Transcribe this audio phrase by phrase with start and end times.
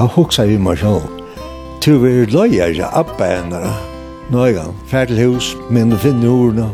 [0.00, 1.02] ta hoksa vi meg sjål.
[1.84, 3.58] Tu vi er ja er jeg appa henne.
[4.32, 6.70] Nå er hus, men finne ordene.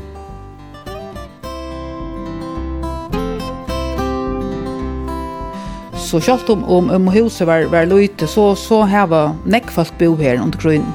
[5.98, 10.38] Så kjallt om, om, om huset var, var løyte, så, så heva nekkfalt bo her
[10.38, 10.94] under grunnen.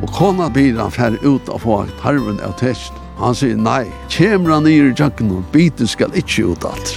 [0.00, 2.96] Og kona bilen fer ut av få tarven av test.
[3.20, 6.96] Han sier nei, kjemra nir i jakken og biten skal ikkje ut alt.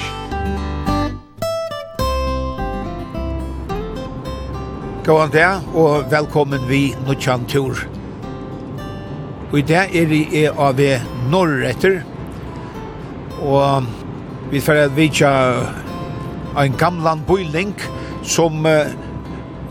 [5.09, 7.79] Gåan der, og velkommen vi Nuttjan Tur.
[9.51, 10.77] Og i dag er vi er av
[11.31, 12.03] Norretter,
[13.41, 13.87] og
[14.51, 15.31] vi får at vi tja
[16.61, 17.73] en gamlan bøyling
[18.21, 18.93] som uh,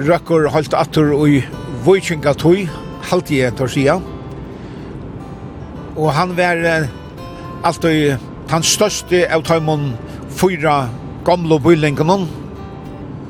[0.02, 1.44] røkker holdt atter i
[1.86, 2.66] Vøykingatøy,
[3.12, 4.00] halvt i etter sida.
[5.94, 6.90] Og han var uh,
[7.62, 8.18] alltid
[8.50, 9.92] den største av tøymon
[10.34, 10.88] fyra
[11.30, 12.24] gamle bøylingene,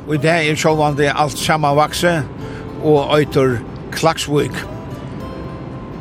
[0.09, 2.23] Og i dag er sjålvande alt samanvakse
[2.83, 3.59] og øytor
[3.93, 4.55] Klaksvik.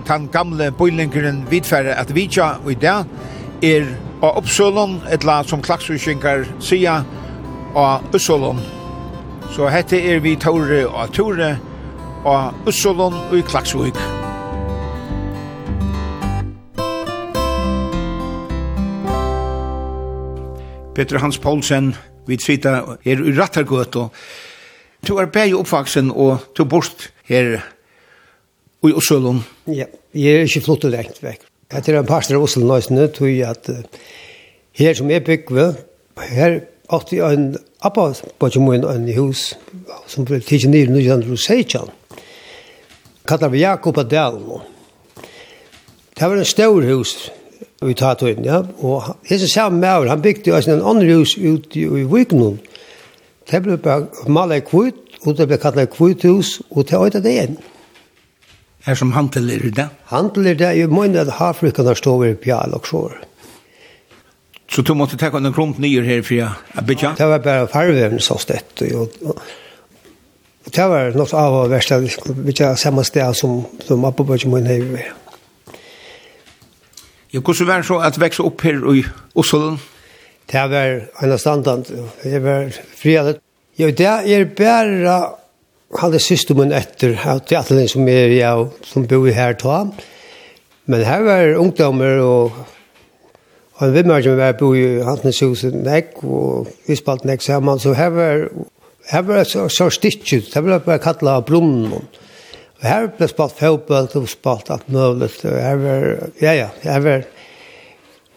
[0.08, 3.04] Tan gamle bøylingeren vidfære at vidja og i dag
[3.64, 3.90] er
[4.22, 7.02] av oppsølun et la som Klaksvikinkar sia,
[7.76, 8.62] av Uppsølon.
[9.52, 11.58] Så hette er vi Tore og Tore
[12.26, 14.00] av Uppsølon og i Klaksvik.
[20.96, 21.96] Peter Hans Poulsen,
[22.28, 24.12] Vi sitter her i Rattargøt, og
[25.08, 27.60] du er bæg oppvaksen, og du bort her
[28.84, 29.44] i Osølund.
[29.68, 31.46] Ja, jeg er ikke flott og lengt vekk.
[31.74, 33.70] Jeg tror en pastor av Oslo nøysene, tror jeg at
[34.78, 35.74] her som jeg bygger,
[36.30, 36.60] her
[36.94, 37.50] åtte jeg en
[37.84, 39.54] appa på min en hus,
[40.08, 41.92] som ble tidsen i 1916.
[43.28, 44.62] Kallar vi Jakob Adel Dalen.
[46.18, 47.32] Det var en stor hus,
[47.86, 48.64] i ta tøyden, ja.
[48.82, 52.58] Og hese samme maur, han bygde jo en andre hus ut i i Viknum.
[53.52, 57.34] Det ble bare malet kvitt, og det ble kallet kvitt hus, og det øyde det
[57.36, 57.58] igjen.
[58.88, 59.90] Er som hantel er det?
[60.06, 63.18] Hantel er det, jeg mener at havfrykkene står over pjall og sår.
[64.72, 67.14] Så du måtte ta en klump nyer her for jeg bytja?
[67.18, 69.40] Det var bare farven som støtt, og og,
[70.66, 75.27] og det var noe av å være samme sted som, som Abba Bøtjemann har vært.
[77.34, 79.04] Ja, hvordan var det så at vekse opp her i
[79.36, 79.78] Oslo?
[80.48, 81.90] Det var en av standant.
[82.24, 83.42] Det var frihet.
[83.78, 85.18] Ja, det er bare
[86.00, 89.84] halde systemen etter at det er som er jeg som bor her ta.
[90.88, 92.66] Men her var ungdommer og
[93.78, 97.78] Og en vimmer som var bo i Hattnes huset nek, og vi spalte nek sammen,
[97.80, 98.48] så her var,
[99.12, 101.94] her var så, så stittet, det var bare kallet av brunnen.
[101.94, 102.02] Og
[102.84, 105.32] Her ble spalt fotball, og spalt alt mulig.
[105.50, 106.08] Og her var,
[106.42, 107.26] ja, ja, her var,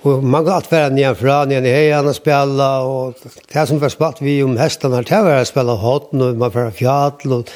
[0.03, 3.81] og man kan alt være nye fra, nye nye heian og spille, og det som
[3.83, 7.53] var spalt vi om hestene det var å spille hotten, og man var fjall, og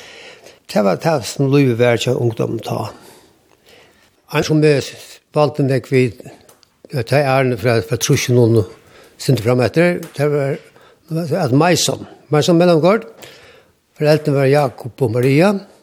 [0.72, 2.90] det var det som lov var ikke ungdommen ta.
[4.34, 6.10] Han som er spalt en dek vi,
[6.92, 8.60] det er ærene fra, fra trusjen og
[9.16, 10.58] sinte fram etter, det var
[11.40, 13.08] at Meisson, Meisson Mellomgård,
[13.96, 15.73] foreldrene var Jakob og Maria, og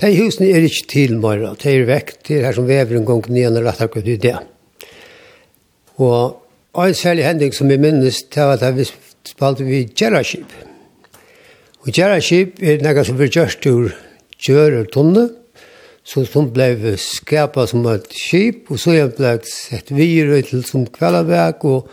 [0.00, 3.26] De husene er ikke til mer, de er vekk til her som vever en gang
[3.28, 4.38] nyan og rettar ut i det.
[6.00, 8.86] Og en særlig hending som jeg minnes til at vi
[9.28, 10.48] spalte vi Gjerraskip.
[11.82, 13.92] Og Gjerraskip er noe som ble gjørst ur
[14.42, 15.28] gjører tunne,
[16.02, 21.62] så som ble skapet som et skip, og så ble sett videre til som kveldavæk,
[21.68, 21.86] og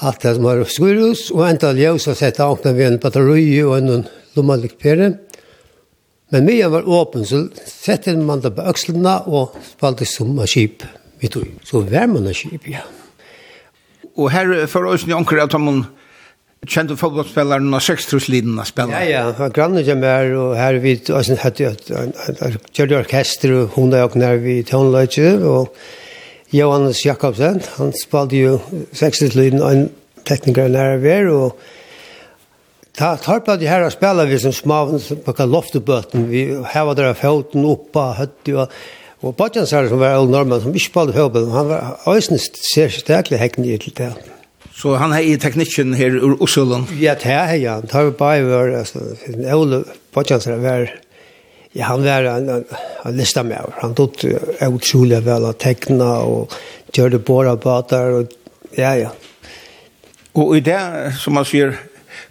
[0.00, 3.76] alt det som var skurus, og enda ljøs og sett åpne ved en batteri og
[3.80, 4.06] en
[4.38, 5.16] lommalik pere.
[6.34, 10.84] Men mye var åpen, så sette man det på økslene og spalte som av skip.
[11.18, 12.84] Vi tog, så var man av skip, ja.
[14.18, 15.84] Og her for oss i Anker, at man
[16.66, 19.04] kjente fotballspillere når og sekstruslinene spillere.
[19.06, 21.70] Ja, ja, han grannet jeg mer, og her vi hadde
[22.74, 25.72] kjørte orkester, og hun er og nær vi tånløyte, og
[26.52, 28.58] Johannes Jakobsen, han spalte jo
[28.96, 29.88] sekstruslinene, og en
[30.28, 31.77] tekniker nær vi er, og
[32.98, 36.28] Ta tar på det här att spela vi som små på kan loftböten.
[36.28, 38.70] Vi har där foten uppa hött och
[39.20, 41.50] och Bajan sa som var all normal som vi spelade fotboll.
[41.50, 44.12] Han var ösnest ser starkt häcken i till det.
[44.74, 46.84] Så han är i tekniken här ur Oslo.
[47.00, 47.72] Ja, det här ja.
[47.72, 49.84] Han tar på var alltså en Ole
[50.14, 50.94] Bajan sa var
[51.72, 52.64] Ja, han var en, en,
[53.04, 53.62] en lista med.
[53.72, 54.24] Han tog
[54.60, 56.54] utrolig vel å tekne og
[56.92, 58.14] gjøre det båre bater.
[58.18, 58.32] Og,
[58.76, 59.10] ja, ja.
[60.32, 60.80] Og i det,
[61.20, 61.76] som man sier,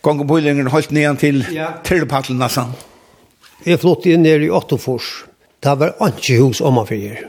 [0.08, 1.74] gong og bøylingen holdt ned til ja.
[1.84, 2.72] Trillepatlen nesten.
[3.68, 5.26] Jeg flott inn ned i Åttofors.
[5.64, 7.26] Det var ikke hus om man fyrir.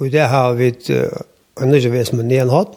[0.00, 1.06] Og det har vi et uh,
[1.60, 2.76] nødvendigvis med ned hatt.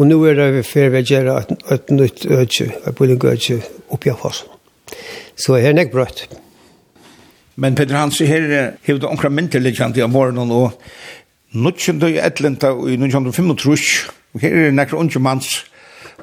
[0.00, 1.34] Og nå er det vi fer ved å gjøre
[1.74, 3.58] et nytt ødje, et bøylingødje
[3.92, 4.46] oppi av oss.
[5.36, 6.24] Så her er nek brøtt.
[7.60, 10.78] Men Peter Hans, her har du omkring myndeliggjent i morgenen, og
[11.52, 15.58] Nuttjen du i Etlenta i 1935, og her er nekker unge manns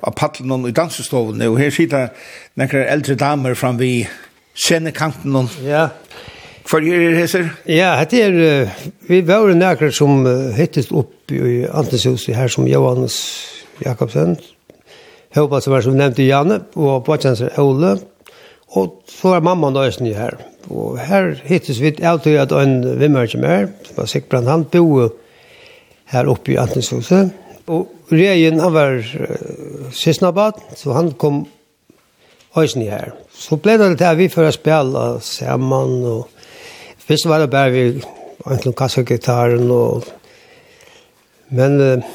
[0.01, 2.11] av paddelen i dansestovene, og her sitter
[2.59, 4.09] nekker eldre damer fram vid
[4.55, 5.49] scenekanten.
[5.65, 5.89] Ja.
[6.69, 7.49] Hvor er det heser?
[7.65, 8.69] Ja, det er,
[9.09, 10.21] vi var nekker som
[10.57, 13.17] hittes opp i Antenshuset her som Johannes
[13.85, 14.37] Jakobsen,
[15.35, 17.99] Håpa som var som nevnte Janne, og Bachanser Ole,
[18.73, 20.39] og så var mamma nøysen i her.
[20.69, 25.09] Og her hittes vi alltid at en vimmer som er, som var Sikbrand, han bo
[26.09, 27.29] her oppe i Antenshuset,
[27.69, 31.43] og Regen, han var uh, sysnabat, så han kom
[32.57, 33.13] øysen her.
[33.33, 36.29] Så ble det til at vi fører spjall av sammen, og
[37.05, 37.83] først var det bare vi
[38.47, 40.07] egentlig kassagitaren, og
[41.49, 42.09] men uh,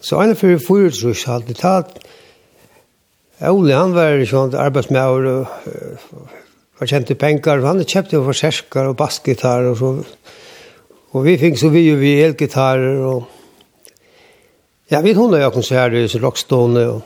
[0.00, 1.98] så en for fyrtrus alltid tatt
[3.48, 5.72] Ole, han var sånn arbeidsmauer og
[6.78, 9.90] var kjent til penger, han kjøpte jo for og bassgitar, og så
[11.16, 13.37] og vi fikk så vi jo vi elgitarer, og
[14.90, 17.02] Ja, vi hundar jag konserter i Rockstone Og...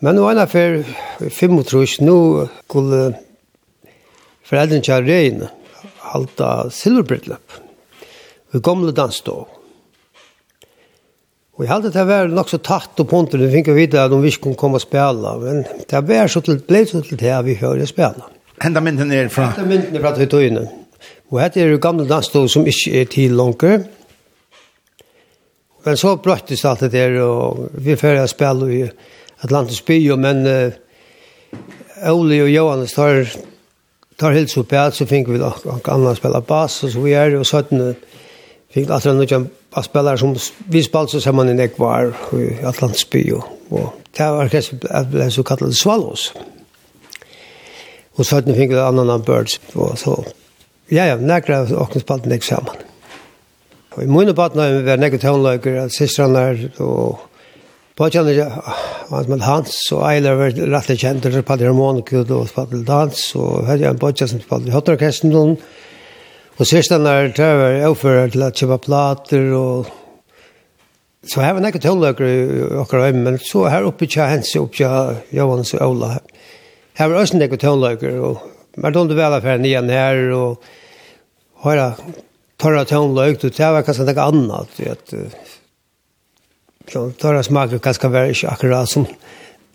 [0.00, 0.84] Men nu ena för
[1.30, 3.14] fem och trus nu skulle
[4.44, 5.46] föräldern till rein
[5.98, 7.52] halta silverbröllop.
[8.50, 9.48] Vi gamla dans då.
[11.56, 14.10] Och jag hade det var nog så tatt och pont och det fick jag att
[14.10, 15.38] de visst kunde komma och spela.
[15.38, 18.24] Men det var så till blev så till det vi hörde spela.
[18.58, 19.44] Hända mynden är från?
[19.44, 20.68] Hända mynden är från Höjtöjnen.
[21.28, 23.62] Och här är det gamla dans då som inte är till långt.
[25.84, 28.82] Men så brøttes alt det der, og vi fører spille i
[29.44, 33.24] Atlantis by, men uh, Ole og Johannes tar,
[34.20, 37.38] tar helt så pæt, så fikk vi noen andre spille bass, og så vi er,
[37.38, 40.34] og så fikk vi det noen basspillere som
[40.68, 45.44] vi spalte så sammen i Nekvar i Atlantis by, og det var orkestret ble så
[45.46, 46.30] kallet Svalos.
[48.18, 50.18] Og så fikk vi annan Birds, og så,
[50.92, 52.86] ja, ja, nekker åkne spalte nek sammen.
[53.96, 56.52] Og i munne badna vi var nekket tånløyker, at sistrarna
[56.84, 57.26] og
[58.00, 63.66] Påkjenner jeg Hans og Eiler var rettelig kjent, og spalte harmonikud og spalte dans, og
[63.68, 65.58] hadde er en påkjenner som spalte hotterorkesten noen.
[66.56, 69.90] Og sørsten er tøver overfører til at kjøpe plater, og
[71.28, 72.38] så her var nekket tøvnløker i
[72.80, 76.14] okker øyne, men så her oppe kja hens, oppe kja Johans og Ola.
[76.96, 80.62] Her var også nekket tøvnløker, og Mardon du vel affæren igjen her, og
[81.66, 81.90] høyra
[82.60, 85.06] torra tonløk, det var kanskje noe annet, du vet.
[87.20, 89.06] Torra smaker kanskje var ikke akkurat som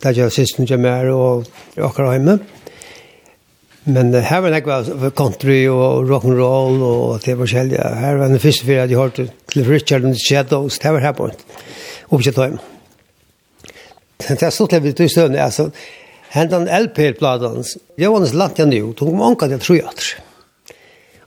[0.03, 1.47] det gjør sist hun kommer og
[1.79, 2.37] akkurat hjemme.
[3.85, 7.89] Men her var det country og rock and roll og det var forskjellige.
[8.01, 11.05] Her var den første fyrir at jeg hørte til Richard and the Shadows, det var
[11.05, 11.37] her på en
[12.09, 12.59] oppsett hjemme.
[14.25, 15.69] Det er stort levd i støvne, altså.
[16.33, 17.63] Hentan LP-platan,
[17.99, 20.15] Johannes Lantian nu, tog om anka til trojater.
[20.15, 20.34] Ja.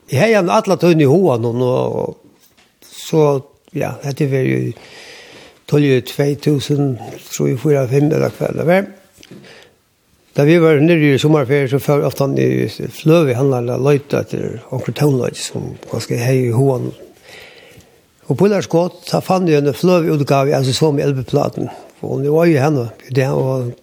[0.08, 2.16] Jeg har en alle tøyne i hoa noen, og
[2.80, 3.42] så,
[3.76, 4.60] ja, dette var jo
[5.68, 6.94] tølje 2000,
[7.28, 8.88] tror jeg, 4 5 eller hva, kveld, vel?
[10.38, 14.16] Da vi var nere i sommerferie, så før ofte han i fløve, han hadde løyt
[14.16, 16.88] etter onkel tøvnløyt, som ganske hei i hoen.
[18.28, 21.68] Og på der skått, så fann jeg en fløve utgave, altså så med elbeplaten,
[22.00, 23.74] og det var jo henne, det, og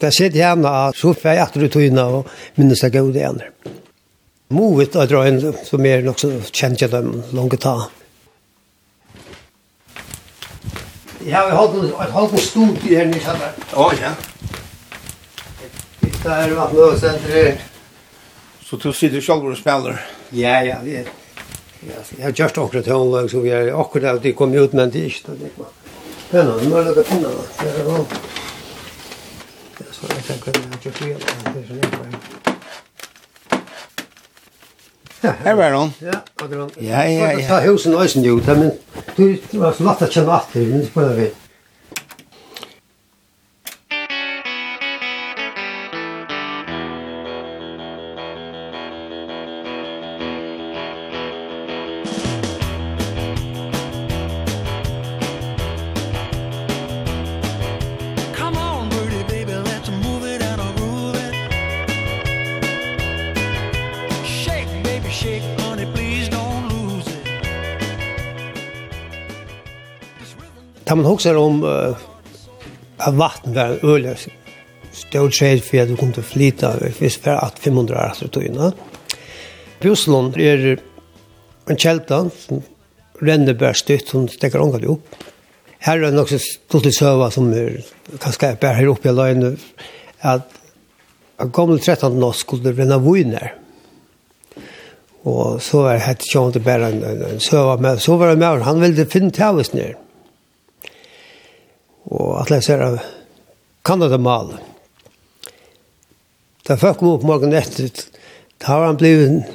[0.00, 3.50] det sitter henne, så fikk jeg etter i tøyne, og minnes jeg gode det henne.
[4.48, 7.90] Moet att dra en som är så känd jag dem långt ta.
[11.26, 13.52] Ja, vi har ett halvt stort här nu så där.
[13.72, 14.10] Ja, ja.
[16.22, 17.58] Det är vad nu så det
[18.64, 20.06] Så du sitter själv och spelar.
[20.30, 21.06] Ja, ja, vi är
[22.16, 24.98] Jag har just också ett hålllag så vi är akkurat det kom ut men det
[24.98, 25.64] är inte det.
[26.30, 27.30] Men nu är det pinnar.
[27.62, 28.04] Det är bra.
[29.78, 32.43] Det är så jag tänker att jag tror att det är så
[35.24, 35.92] Ja, her var hon.
[36.04, 36.72] Ja, akkurat.
[36.80, 37.46] Ja, ja, ja.
[37.48, 38.72] Ta husen og øysen jo, men
[39.16, 41.28] du var så latt at kjenne at det, men det spiller vi.
[70.94, 71.96] kan man huske om uh,
[73.02, 74.04] at vatten var en øl
[74.94, 78.30] stor trade for at du kom flyta å flyte hvis for at 500 år etter
[78.30, 78.68] togene.
[79.82, 80.76] Bjuslund er
[81.66, 82.60] en kjelta som
[83.18, 85.00] renner bare styrt, som stekker ångat jo.
[85.82, 87.80] Her er det nok så stort litt søva som er
[88.12, 89.48] kanskje jeg bærer her oppe i løgn
[90.22, 90.46] at
[91.42, 93.50] av gamle 13 nå skulle det renne viner.
[95.26, 98.38] Og så er det hett kjønt bare en, en, en søva, men så var det
[98.44, 99.98] med han ville finne til oss nere
[102.10, 102.98] og at jeg ser av
[103.84, 104.54] Kanada-mal.
[106.64, 107.90] Da folk kom opp morgen etter,
[108.62, 109.50] da har han blivit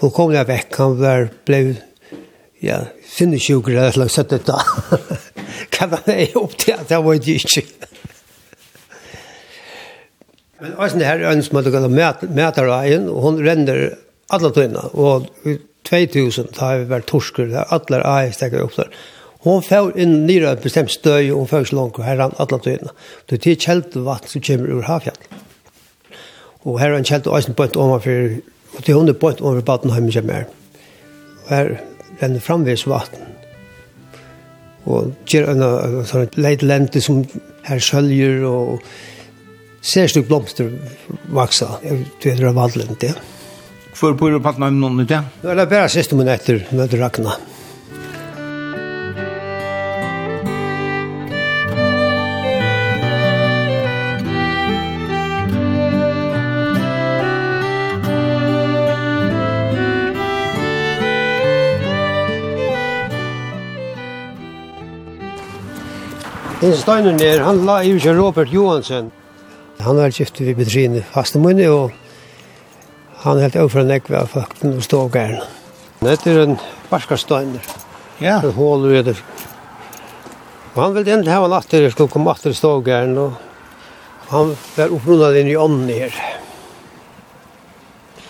[0.00, 1.84] fullkomlig vekk, han var blivit,
[2.60, 4.58] ja, sinnesjuker eller slags sett ut da.
[5.74, 7.62] Kan han er opp til at han var ikke
[10.60, 13.94] Men også det her ønsker man til å møte veien, og hun renner
[14.30, 15.30] alle tøyene, og
[15.88, 18.92] 2000 da har vi vært torsker, der alle eier stekker opp der.
[19.40, 22.92] Hon får inn nyra en bestemt støy, og hun får ikke langt herran alle tøyene.
[23.30, 25.20] Det er kjeldt vatten som kommer ur havfjall.
[26.68, 28.34] Og her er en kjeldt og eisen bønt overfor,
[28.76, 30.50] og til hun er bønt overfor baden hjemme kommer her.
[31.46, 31.70] Og her
[32.20, 33.24] renner framvis vatten.
[34.84, 35.64] Og gjør en
[36.08, 37.22] sånn leit lente som
[37.64, 38.84] her søljer, og
[39.80, 40.68] ser stuk blomster
[41.32, 41.78] vaksa.
[41.80, 43.14] Det er det av valglente.
[43.96, 45.08] Hvor bor du på baden hjemme nå?
[45.08, 47.40] Det er bare siste min etter, når det rakna.
[66.60, 69.06] Den steinen der, han la i ikke Robert Johansen.
[69.80, 71.94] Han var gift ved Petrine Fastemunne, og
[73.22, 75.40] han helt overfor en ekve av fakten og stågæren.
[76.04, 76.58] Dette er en
[76.90, 77.72] barskastein der.
[78.20, 78.36] Ja.
[78.44, 79.16] En hål ved det.
[80.74, 83.40] Og han ville endelig ha en atter, skulle komme atter i stågæren, og
[84.28, 86.22] han var opprunnet inn i ånden her.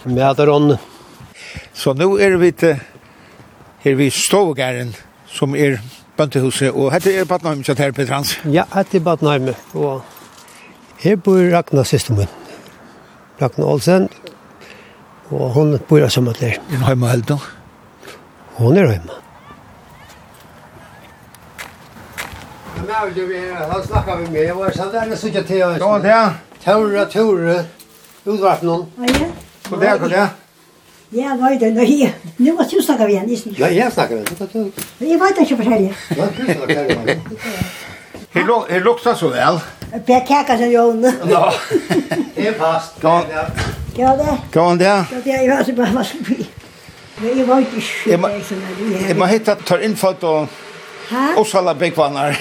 [0.06, 0.78] Med der ånden.
[1.74, 2.78] Så nå er vi til
[3.82, 4.94] her vi stågæren,
[5.26, 5.80] som er
[6.20, 8.36] bøntehuset, og hette er Badnheim, kjent her, Peter Hans?
[8.52, 10.02] Ja, hette er Badnheim, og
[11.00, 12.28] her bor Ragnar siste min,
[13.40, 14.10] Ragnar Olsen,
[15.30, 16.58] og hun bor som at der.
[16.58, 17.38] Er hun hjemme helt da?
[18.58, 19.18] Hun er hjemme.
[23.70, 25.56] Han snakker vi med, og så der er sikkert til.
[25.56, 26.34] Ja, det er.
[26.64, 27.64] Tore, Tore,
[28.26, 28.92] utvartnån.
[28.98, 29.30] Ja, ja.
[29.70, 30.39] det, dag, god dag.
[31.12, 32.12] Ja, var det nu här.
[32.36, 33.54] Nu måste du snacka isen?
[33.58, 34.26] Ja, jag snackar igen.
[34.30, 37.20] Jag vet inte vad det är.
[38.32, 39.60] Hur luktar så väl?
[40.06, 41.52] Per kaka som jag Ja,
[42.34, 42.92] det är fast.
[43.00, 43.24] Ja,
[43.96, 44.36] det.
[44.52, 44.84] Kan det?
[44.84, 46.46] Ja, det är ju bara vad som blir.
[47.38, 48.14] Jag var inte sjuk.
[49.08, 50.48] Jag måste hitta tar infört och
[51.36, 52.38] Och så alla bäckvannar.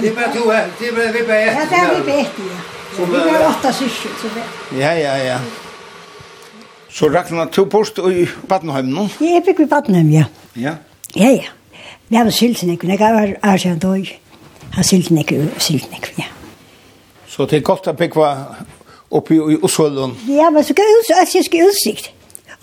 [0.00, 0.66] Det är bara två här.
[0.78, 1.58] Det är bara vi bäst.
[1.58, 2.30] Ja, det är vi bäst.
[2.98, 4.10] Vi har åtta syskon.
[4.78, 5.38] Ja, ja, ja.
[6.96, 9.02] Så Ragnar, to post i Badenheim nå?
[9.20, 10.22] Jeg fikk i Badenheim, ja.
[10.56, 10.78] Ja?
[11.12, 11.50] Ja, ja.
[12.08, 14.06] Vi har silt ikke, jeg har er seg en
[14.72, 16.30] har silt ikke, ekvinn, ikke, ja.
[17.28, 18.30] Så det er godt å bygge
[19.10, 20.14] oppi i Osvølen?
[20.28, 22.08] Ja, men så skal jeg utsikt, jeg skal utsikt.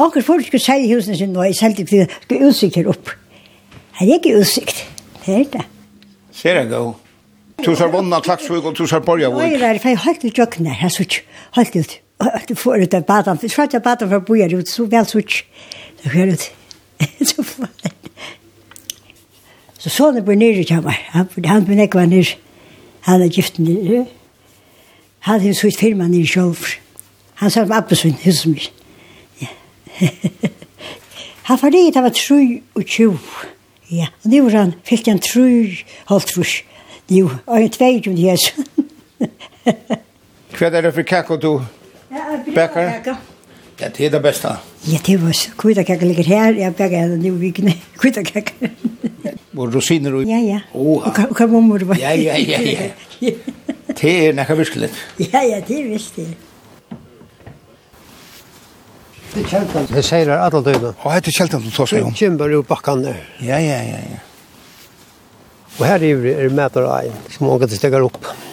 [0.01, 3.13] Akkur folk skulle selge husene sin, nå, jeg selgte ikke, jeg skal utsikt her opp.
[3.99, 4.81] Her er ikke utsikt,
[5.27, 5.67] det er det.
[6.33, 6.95] Ser jeg god.
[7.61, 9.45] Tusar vonna, klaksvig og tusar borgjavig.
[9.45, 11.99] Nei, det er helt ut jøkken her, jeg sier ikke, helt ut.
[12.47, 13.37] Du får ut av badan.
[13.41, 15.21] Vi skrattar badan för att boja ut så väl så
[16.03, 16.51] Det sker ut.
[17.25, 17.67] Så får
[19.77, 21.09] Så sonen blir nere i mig.
[21.11, 22.25] Han, han blir nekva nere.
[23.01, 24.05] Han är gift nere.
[25.19, 26.65] Han hade så ett firma nere i själv.
[27.33, 28.71] Han sa om Appelsvinn, hos mig.
[31.43, 33.17] Han var det, det var 23.
[33.87, 36.63] Ja, og nu var han, fikk han tru, halvt trus.
[37.09, 38.37] Nu, og en tveit om det her.
[40.53, 41.51] Hva er det for kakko du
[42.55, 43.15] Bäcker.
[43.77, 44.57] Ja, det är det bästa.
[44.81, 45.51] Ja, det var så.
[45.51, 46.53] kvitakaka ligger här.
[46.53, 47.73] Jag bäcker den nu vikne.
[47.97, 48.51] Kvitakaka.
[49.55, 50.23] Och rosiner och...
[50.23, 50.59] Ja, ja.
[50.71, 51.97] Och, och karbommor.
[51.99, 52.59] Ja, ja, ja,
[53.19, 53.31] ja.
[54.01, 54.93] Det är näka viskeligt.
[55.17, 56.27] Ja, ja, det är visst det.
[59.33, 59.87] Det kjeltan.
[59.89, 60.99] Det sier her alle døgnet.
[61.01, 62.13] Og hette kjeltan du tar seg om?
[62.13, 63.15] Kjemper jo bakkene.
[63.41, 64.19] Ja, ja, ja, ja.
[65.79, 68.21] Og her er det mæter ein som åker kan stegar opp.
[68.21, 68.52] Ja.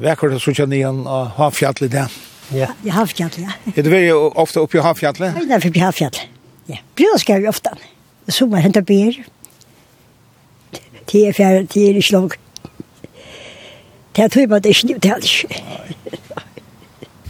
[0.00, 2.06] Vekker det sånn igjen av havfjallet det.
[2.52, 3.54] Ja, ja havfjallet, ja.
[3.74, 5.30] Er det veldig ofte oppe i havfjallet?
[5.30, 6.24] Ja, det er oppe i havfjallet.
[6.70, 7.70] Ja, brød skal vi ofte.
[8.32, 9.20] Sommer henter bier.
[11.04, 12.38] Det er fjerde, det er ikke langt.
[14.14, 15.30] Det er tog bare det er ikke nødt til alt.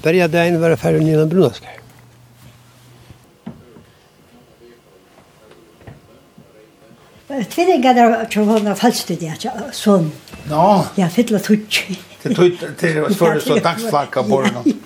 [0.05, 1.81] Berja dagen var ferdig Nina Brunaskar.
[7.51, 8.79] Tvillingar der tror hon har
[9.21, 10.13] ja, sånn.
[10.51, 11.89] Ja, fylla tutsk.
[12.25, 14.81] Det tog till det för så dagsflacka på den.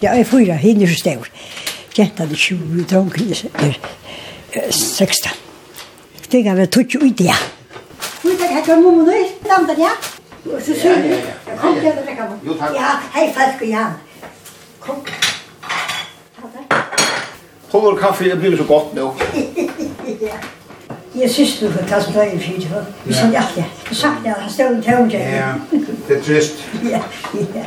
[0.00, 1.30] Ja, jag fyra hinner så stor.
[1.94, 3.78] Jättade 20 drunken är
[4.70, 5.32] 16.
[6.28, 7.34] Det gav jag tog ut det.
[8.22, 9.26] Hur det här kommer man nu?
[9.76, 9.90] ja?
[10.42, 10.62] jag?
[10.62, 11.08] Så ser du.
[11.46, 12.40] Jag kan.
[12.44, 12.54] Jo.
[12.58, 13.90] Ja, hej fast igen.
[14.78, 14.96] Kom.
[17.70, 19.00] Håller kaffe, det blir så gott nu.
[20.20, 20.32] Ja.
[21.14, 22.66] Jeg synes du får ta som tøy i fyrt,
[23.04, 23.64] Vi vi ja, ja.
[23.88, 25.18] Jeg sagt det, han stod i tøvn til.
[25.18, 25.52] Ja,
[26.08, 26.64] det er trist.
[26.94, 27.00] Ja,
[27.54, 27.64] ja.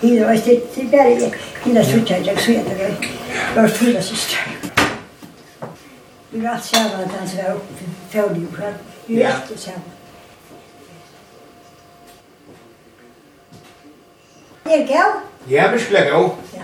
[0.00, 1.32] Det var det det er bare jeg.
[1.64, 2.78] Hina stod jeg, jeg så jeg det.
[2.78, 4.36] Jeg var fulla søster.
[6.30, 8.76] Vi var alt sammen at han var oppe til tøvn i Ukraina.
[9.06, 9.82] Vi var alt sammen.
[14.64, 15.20] Det er gav?
[15.50, 16.36] Ja, vi skulle gav.
[16.54, 16.62] Ja.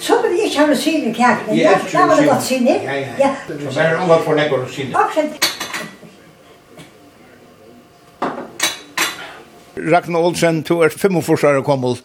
[0.00, 1.56] Så vil jeg ikke ha rosiner i kaken.
[1.58, 2.82] Ja, det var det godt siner.
[2.82, 3.30] Ja, ja.
[3.48, 4.92] Så bare om at for legger rosiner.
[4.92, 5.48] Takk
[9.78, 11.98] Ragnar Olsen, du er 45 år gammel.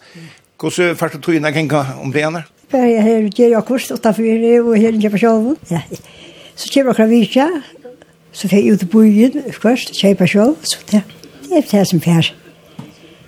[0.60, 2.44] Hvordan fært du tog inn kenka om det ene?
[2.72, 5.58] Jeg her gjør jeg kurs, 8-4, og her gjør jeg sjålen.
[5.70, 5.82] Ja.
[6.54, 7.48] Så kjøper jeg kravitja,
[8.32, 11.02] så får jeg ut i byen, først, kjøper sjål, så det
[11.50, 12.30] er det som fær.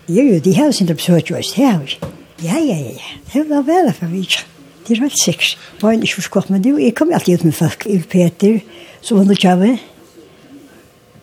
[0.09, 1.99] Jo, jo, de har sin besøk, jo, det har vi.
[2.43, 4.47] Ja, ja, ja, det var vel for vitja.
[4.87, 5.59] Det er helt sikkert.
[5.81, 7.87] Var han ikke forstått med det, jeg kom alltid ut med folk.
[7.87, 8.61] i Peter,
[9.01, 9.79] så var det kjøve.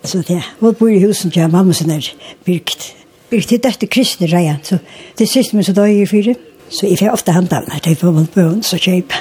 [0.03, 2.13] Så det var bor i husen til mamma som er
[2.46, 2.96] byrkt.
[3.29, 4.60] Byrkt til dette kristne reien.
[4.63, 4.77] Så
[5.17, 6.36] det siste min så da i fire.
[6.70, 9.13] Så jeg får ofte handa av meg, det var man bøn, så kjøp.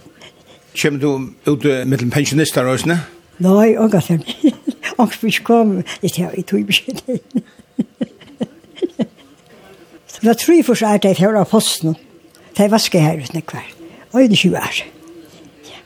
[0.80, 1.08] Kjem du
[1.46, 3.00] ut med pensjonister og sånne?
[3.38, 4.54] Nei, og at jeg
[4.98, 7.20] Og vi kom, det er jeg tog beskjed.
[10.20, 11.94] Det var tre forsøk at jeg fjør av posten.
[12.60, 13.64] Det var skæret nekvar.
[14.12, 14.80] Og det er 20 år.
[15.64, 15.78] Ja.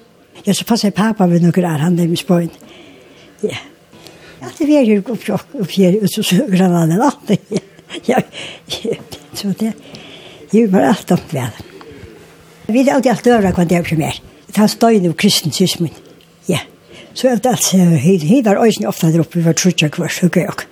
[0.47, 2.51] ja, så passer pappa ved noen år, han er med spøyen.
[3.45, 3.61] Ja.
[4.43, 7.63] Ja, det er jo oppfjør, og så søker han alle natten.
[8.09, 8.19] Ja,
[8.83, 8.97] ja,
[9.39, 9.71] så det
[10.51, 11.63] gjør meg alt opp ved.
[12.67, 14.19] Vi er alltid alt døra hva det er primær.
[14.49, 15.95] Det er støyne og kristen sysmen.
[16.51, 16.65] Ja.
[17.15, 17.71] Så er det alt,
[18.03, 20.67] hei var øyne ofte der oppe, vi var trutja kvart, hugga jeg og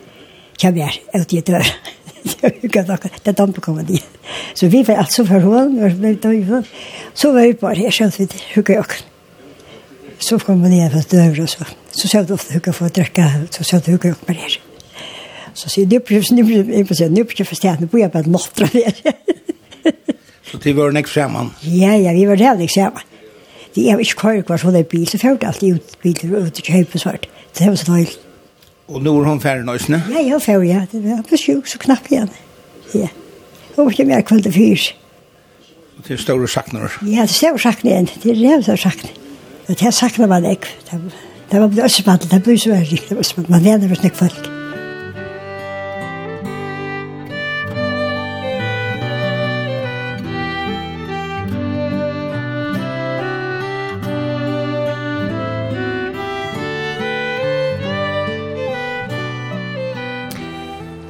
[0.59, 1.77] kjem her, ut i døra.
[3.25, 4.05] det dampe kom dit.
[4.55, 5.81] Så vi var alltså for hånd.
[6.49, 6.65] var.
[7.15, 8.87] Så var vi bara her, känns vi hugga jag.
[10.19, 11.65] Så kom vi ner for døver och så.
[11.91, 14.61] Så såg det ofte hugga för att dricka så såg det hugga upp bare her.
[15.55, 18.69] Så så det blev nu blev på sen nu blev förstått nu började bara lottra
[18.73, 19.15] det.
[20.51, 21.51] Så det var nästa sammen?
[21.61, 23.03] Ja ja, vi var där sammen.
[23.75, 26.99] Det har ikke kvar kvar så bil så fort alltid ut bil ut och köpa
[26.99, 27.27] svart.
[27.59, 28.07] Det var så.
[28.93, 30.03] Og nu är hon färdig nu, ne?
[30.09, 30.87] Nej, jag får ja.
[30.91, 32.29] Det var på sjuk så knapp igjen.
[32.93, 33.09] Ja.
[33.77, 34.95] Och ikke mer kveld til fyrs.
[35.99, 36.93] Og det är stora saknar.
[37.03, 38.09] Ja, det är stora saknar.
[38.23, 39.11] Det er rejält saknar.
[39.67, 40.67] Det här saknar man inte.
[41.51, 42.77] Det var blödsmatt, det var det var
[43.09, 44.62] det var det var blödsmatt, det var blödsmatt, det var det var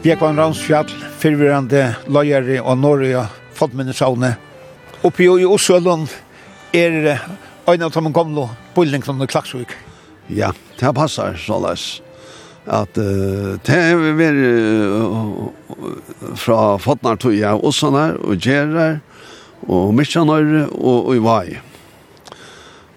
[0.02, 0.88] Bjekvann Ransfjall,
[1.22, 3.20] fyrvirrande løyere og Norge
[3.54, 4.32] fotminnesavne.
[5.06, 6.10] Oppi i Osølund
[6.74, 7.20] er
[7.70, 9.76] øyne av Tommen Gomlo, Bulling som Klaksvik.
[10.26, 11.84] Ja, det passar så løs.
[12.66, 18.98] At uh, det er vi mer uh, fra Fodnartøya, Åsanar og Gjerar
[19.68, 21.46] og Mykjanøyre og, og i Vai.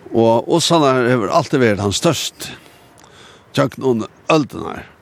[0.09, 2.49] Og Åsanar har alltid vært hans størst.
[3.53, 4.81] Tjøkken under Øldenar.
[4.81, 4.94] her.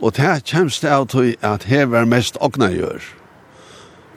[0.00, 3.04] Og det her kjemst av til at her var mest åkna gjør.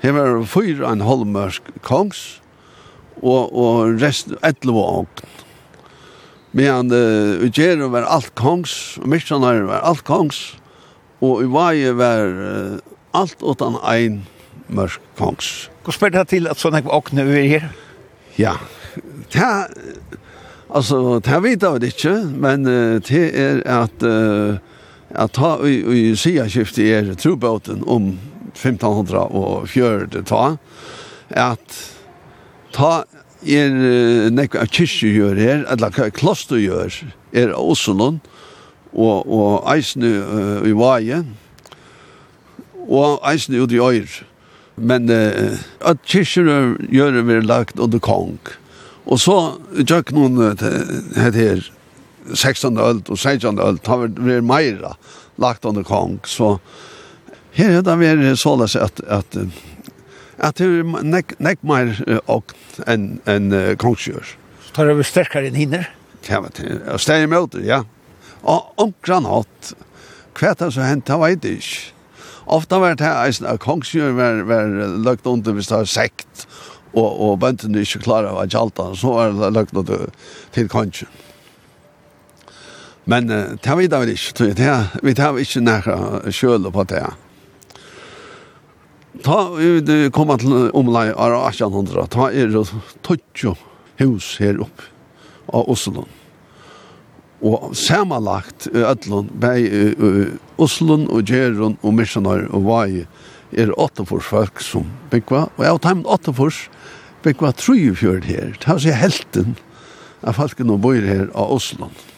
[0.03, 2.41] Her var fyra en holmørsk kongs,
[3.23, 5.29] og, og resten etlov og åkn.
[6.53, 10.53] Men uh, Ugero var alt kongs, og Mishanar var alt kongs,
[11.23, 12.77] og i Uvaje var uh,
[13.17, 14.21] alt utan ein
[14.69, 15.69] mørk kongs.
[15.83, 17.71] Hvor spør det til at sånne åkne er her?
[18.37, 18.57] Ja,
[19.33, 19.49] det
[20.73, 24.57] Altså, det vet jeg ikke, men uh, det er at uh,
[25.13, 28.13] at ta i, i skiaskiftet er trobåten om
[28.53, 30.57] 1540 ta,
[31.29, 31.79] at
[32.73, 33.03] ta
[33.43, 36.93] er nekka kyrkje gjør her, eller kloster gjør,
[37.33, 38.21] er også noen,
[38.93, 41.23] og, og eisne uh, i vaje,
[42.83, 44.19] og eisne ut i øyr.
[44.77, 46.43] Men uh, at kyrkje
[46.93, 48.37] gjør er lagt under kong.
[49.05, 50.53] Og så gjør noen uh,
[51.17, 51.65] het her,
[52.33, 52.77] 16.
[52.77, 53.59] öld og 16.
[53.59, 54.95] öld har vi meira
[55.41, 56.57] lagt under kong så
[57.53, 59.37] her er det mer såles at at
[60.43, 61.93] at det er nek, nek mer
[62.27, 62.53] og
[62.87, 64.35] en en uh, kongsjør.
[64.73, 65.89] Tar vi starkare enn hinner?
[66.27, 66.81] Ja, vet du.
[66.89, 67.83] Og steg imot, ja.
[68.43, 69.73] Og omkran hatt.
[70.33, 71.81] Kvæta så hent, det vet jeg ikke.
[72.45, 74.71] Ofta var det eisen av kongsjør var, var
[75.05, 76.47] løgt under hvis det var sekt
[76.93, 80.09] og, og bøndene ikke klarer å gjalta, så var det løgt under
[80.55, 81.11] til kongsjør.
[83.09, 84.57] Men uh, det vet vi ikke, tror jeg.
[84.57, 87.03] Det, er, vi tar ikke nærmere kjøle på det.
[89.23, 92.63] Ta, vi kommer til omlai av 1800, ta er det
[93.05, 93.53] tøtjo
[94.01, 94.83] hus her opp
[95.53, 96.07] av Oslo.
[97.43, 99.83] Og samanlagt i ødlund, bei i
[100.57, 103.03] Oslo og Gjeron og Missionar og Vai
[103.53, 106.63] er åttefors folk som byggva, og jeg har tatt åttefors
[107.23, 108.57] byggva 34 her.
[108.57, 109.53] Det er helten
[110.23, 111.91] av folkene og bor her av Oslo.
[111.91, 112.12] Oslo.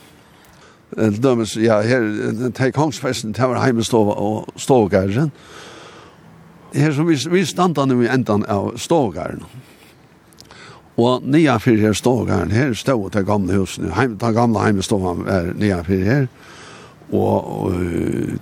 [0.93, 5.32] Til dømes, ja, her, til kongsfesten, til var heimestova og stovgæren.
[6.74, 9.43] Her som vi, vi standane i endan av stovgæren.
[10.98, 15.52] Og nya fyrir her stovgæren, her stod til gamle husen, heim, til gamle heimestova er
[15.60, 16.28] nya fyrir her,
[17.12, 17.74] og, og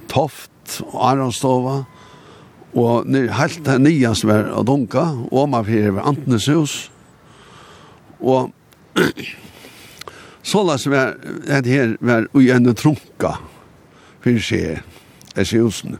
[0.09, 1.79] Toft, og Aronstova,
[2.75, 6.91] og nir, helt det nya som er dunka, og man fyrir her antnes hus,
[8.21, 8.51] og
[10.43, 11.13] Så la oss være,
[11.47, 13.37] at her var ui enne trunka,
[14.23, 14.81] fyrir seg,
[15.35, 15.95] er seg.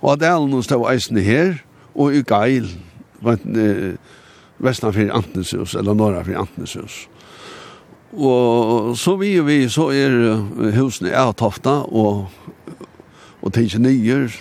[0.00, 1.58] Og at elen hos det eisene her,
[1.94, 2.70] og i geil,
[4.62, 7.04] vestan fyrir Antneshus, eller norra fyrir Antneshus.
[8.12, 10.16] Og så vi og vi, så er
[10.76, 12.32] husene av tofta, og,
[13.42, 14.32] og tenker nyer,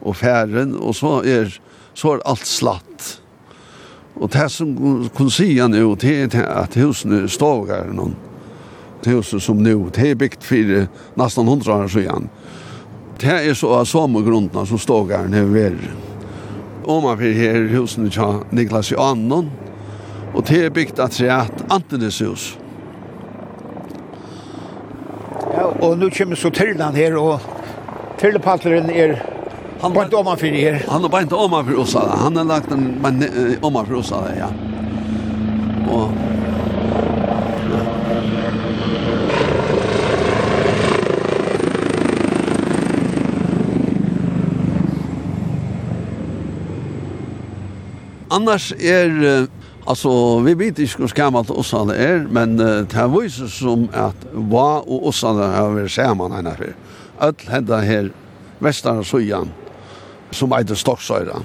[0.00, 1.50] og færen, og så er,
[1.94, 3.16] så er alt slatt.
[4.20, 4.72] Og det som
[5.16, 8.16] kunne si han jo, det er at husene står her noen,
[9.06, 12.28] huset som nu, det är byggt för nästan hundra år sedan.
[13.20, 15.90] Det är så av samegrunderna som står stågaren är värre.
[16.84, 19.50] Om man vill här husen av Niklas Johannon
[20.34, 22.58] och det är byggt att säga att Antenes hus.
[25.56, 27.40] Ja, och nu kommer så Tyrland här och
[28.20, 29.22] Tyrlapallaren är
[29.80, 30.84] Han var inte om han för er.
[30.88, 32.16] Han var inte om han för oss alla.
[32.16, 34.48] Han har lagt en om han för oss alla, ja.
[35.92, 36.08] Och
[48.30, 49.48] annars er
[49.86, 55.06] Alltså vi vet inte hur gammalt Åsane är men det viser som att va og
[55.06, 56.74] Åsane har vært sammen henne här för.
[57.20, 58.10] Öll her,
[58.60, 59.48] här og Søyan,
[60.30, 61.42] som heter Stocksöra.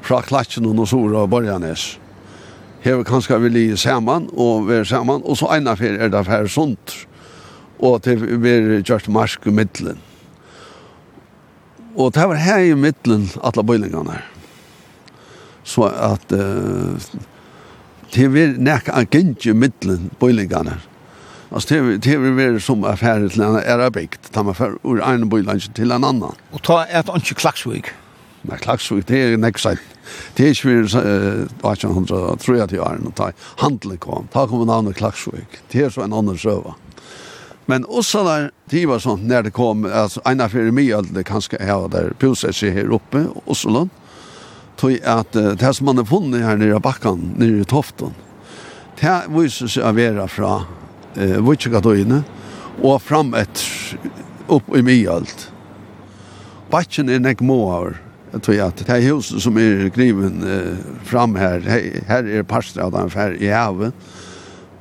[0.00, 1.98] Fra Klatchen och Sora och Borgarnäs.
[2.80, 6.22] Här kanske vi ligger samman och være är samman och så ena för er det
[6.22, 6.92] här sunt.
[7.78, 9.98] Och vi er just marsk i middelen.
[11.94, 14.35] Och det var här i middelen, alla bøylingene her
[15.66, 16.94] så at uh,
[18.14, 20.78] det vil nekka an gynge middelen bøylingene.
[21.50, 23.90] Altså det, det vil være som affæret til en er
[24.32, 26.38] ta meg for ur en bøyling til en annan.
[26.52, 27.84] Og ta et ikke klaksvig?
[28.46, 29.92] Nei, klaksvig, det er nekka sent.
[30.36, 35.82] Det er ikke vi uh, 1830 årene, ta handelen kom, ta kom navnet klaksvig, det
[35.82, 36.76] er så en annen søva.
[37.66, 41.26] Men også der, det var sånn, når det kom, altså, en av fire mye, det
[41.26, 43.88] kanskje jeg var der, puset seg her oppe, Oslo,
[44.76, 48.14] tog at uh, det som man har funnet her nere i bakken, nere i toften,
[49.00, 52.22] det viser seg å være fra uh, Vutsjekatøyene
[52.84, 53.96] og fram etter
[54.52, 55.20] opp i mye.
[56.70, 57.98] Bakken er nek måer,
[58.34, 60.76] jeg tror at det er huset som er griven uh,
[61.08, 61.64] fram her,
[62.08, 63.96] her er parstraden her i havet,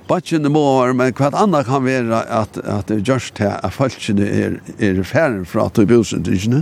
[0.06, 4.28] Bakken er være, men hva annet kan være at, at det gjørs til at folkene
[4.30, 6.62] er, er ferdig fra at det bosen til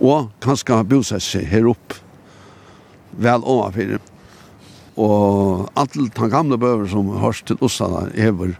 [0.00, 2.03] og kanskje boset seg her oppe
[3.18, 3.98] vel overfor.
[4.96, 8.54] Og alle de gamle bøver som hørs til Ossana hever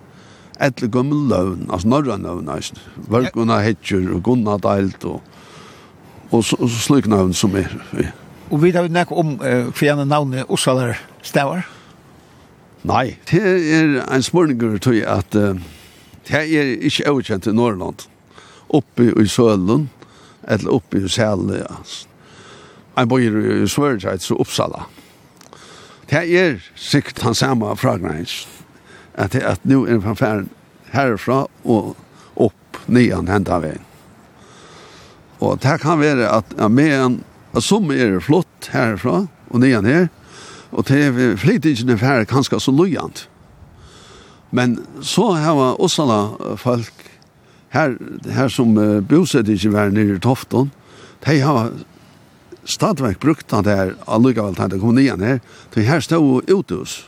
[0.62, 2.78] etle gummel løvn, altså norra løvn, altså.
[3.10, 5.22] Vørkuna Hetjur og gunna Deilt og,
[6.30, 7.74] og, og slik løvn som er.
[8.50, 11.66] Og vi har nek om uh, hva navnet Ossana stavar?
[12.84, 15.54] Nei, det er en spørninger til at uh,
[16.28, 18.06] det er ikke overkjent i Norrland.
[18.68, 19.88] Oppe i Sølund,
[20.48, 22.08] eller oppe i Sælund, altså
[22.98, 24.86] en bøyer i Svørdreit, så Uppsala.
[26.10, 28.44] Det er sikkert han samme fragrens,
[29.14, 30.50] at, det, at nu er fanfæren
[30.94, 31.94] herfra og
[32.36, 33.82] opp nian henda veien.
[35.42, 37.16] Og det kan være at med en,
[37.54, 40.08] at som er flott herfra og nian her,
[40.74, 43.28] og det er flytingen er færre kanskje så lojant.
[44.54, 47.04] Men så har Uppsala folk
[47.74, 47.96] her,
[48.30, 50.70] her som uh, bosetter ikke være nere i Tofton,
[51.26, 51.72] de har
[52.64, 55.40] stadverk brukte han der, her, allikevel kom nian her,
[55.74, 57.04] til her stod uthus.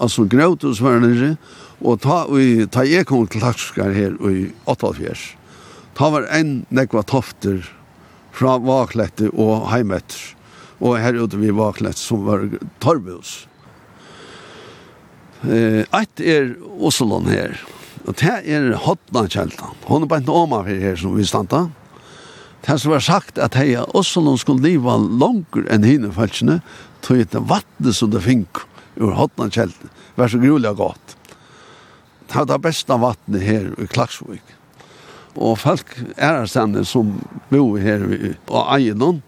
[0.00, 1.34] Altså grøtus var nere,
[1.80, 5.36] og ta, vi, ta jeg kom til Lakskar her i 88.
[5.96, 7.62] Ta var en nekva tofter
[8.36, 10.34] fra Vaklette og Heimetter,
[10.80, 12.46] og her ute vi Vaklette som var
[12.80, 13.44] Torbus.
[15.44, 17.56] Eh, ett er Oslo her,
[18.06, 19.76] og det er Hotna Kjeltan.
[19.88, 21.68] Hon er bare ikke oma for her som vi standa,
[22.66, 26.60] Det som var sagt at hei, også noen skulle leva langer enn hine falskene,
[27.04, 28.60] tog et vattnet som det fink
[29.00, 29.92] ur hotna kjelten.
[30.18, 31.16] Vær så grulig og godt.
[32.28, 34.44] Det var det beste vattnet her i Klaksvik.
[35.38, 37.16] Og folk er stendende som
[37.50, 39.22] bor her og eier noen,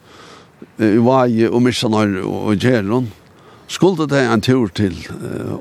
[0.79, 3.09] i Vaje og Missanar og Gjeron,
[3.73, 4.95] skulle det en tur til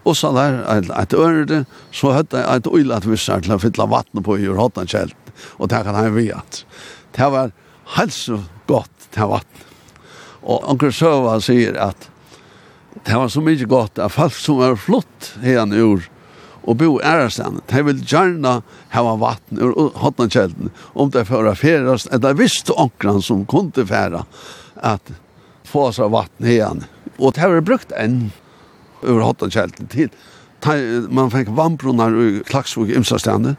[0.06, 0.60] oss der,
[1.00, 1.64] et ørde,
[1.96, 5.72] så hadde jeg et øylat vissar til å fylle vattnet på i hotna kjelten, og
[5.72, 6.28] det kan han vi.
[7.16, 7.52] Det var
[7.98, 9.68] helt så godt til vatten.
[10.42, 12.08] Og Anker Søva sier at
[13.06, 16.08] det var så mye godt at folk som var flott hen ur
[16.62, 18.60] og bo ærestene, de vil gjerne
[18.94, 24.28] hava vatten ur hotnakjelden om det fører ferast, eller visst ankeren som kunne færa
[24.78, 25.10] at
[25.66, 26.84] få seg vatten her.
[27.18, 28.30] Og det var brukt enn
[29.02, 30.14] ur hotnakjelden til
[31.10, 33.56] man fikk vannbrunnar ur klagsvog imsastene,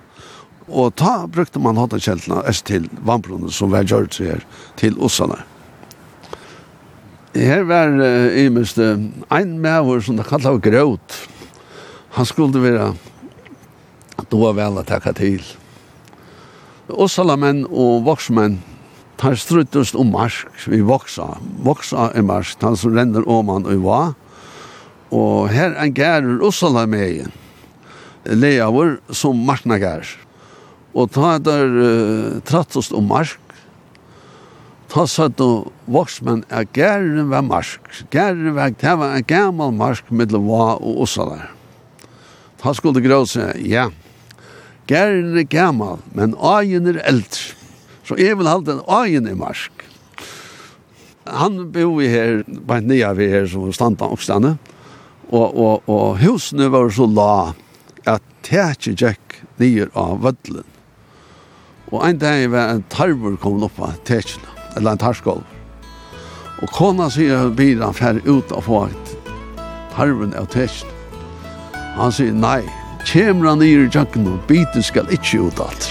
[0.73, 4.45] Og ta brukte man hatt kjeltene est til vannbrunne som var gjørt seg her
[4.81, 5.43] til Ossane.
[7.37, 9.05] Her var uh, i uh,
[9.37, 11.19] en medvår som det kallet grøt.
[12.17, 12.93] Han skulle være
[14.29, 15.45] då var vel å takke til.
[16.89, 18.59] Ossalemenn og voksmenn
[19.21, 21.27] tar struttest om marsk, vi voksa.
[21.65, 24.01] Voksa er marsk, han som renner han og va.
[25.13, 27.33] Og her er gærer Ossalemeien,
[28.25, 30.22] leavur som marknagærer.
[30.93, 33.39] Og ta der uh, trattast om mark.
[34.93, 38.03] Ta satt og voksmenn er gæren ved mark.
[38.13, 41.47] Gæren ved, det var en gammel mark mellom hva og ossa der.
[42.61, 43.89] Ta skulle grå seg, ja,
[44.87, 47.57] gæren er gammel, men agen er eldre.
[48.05, 49.87] Så jeg vil halte en agen i mark.
[51.25, 54.57] Han bor i her, bare nye vi her som standa og stande.
[55.33, 57.33] Og, og, og husene var så la
[58.05, 60.72] at tætje gikk nye av vødlen.
[61.93, 65.43] Og en dag var en tarver kom opp av tetsjene, eller en tarskål.
[66.63, 69.13] Og kona sier at bilen fer ut og få et
[69.93, 70.89] tarven av tetsjene.
[71.99, 72.63] Han sier, nei,
[73.05, 75.91] kjemra nir i jakken og biten skal ikke ut alt.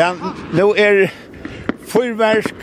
[0.00, 0.14] Ja,
[0.52, 1.10] nu er
[1.84, 2.54] fyrverk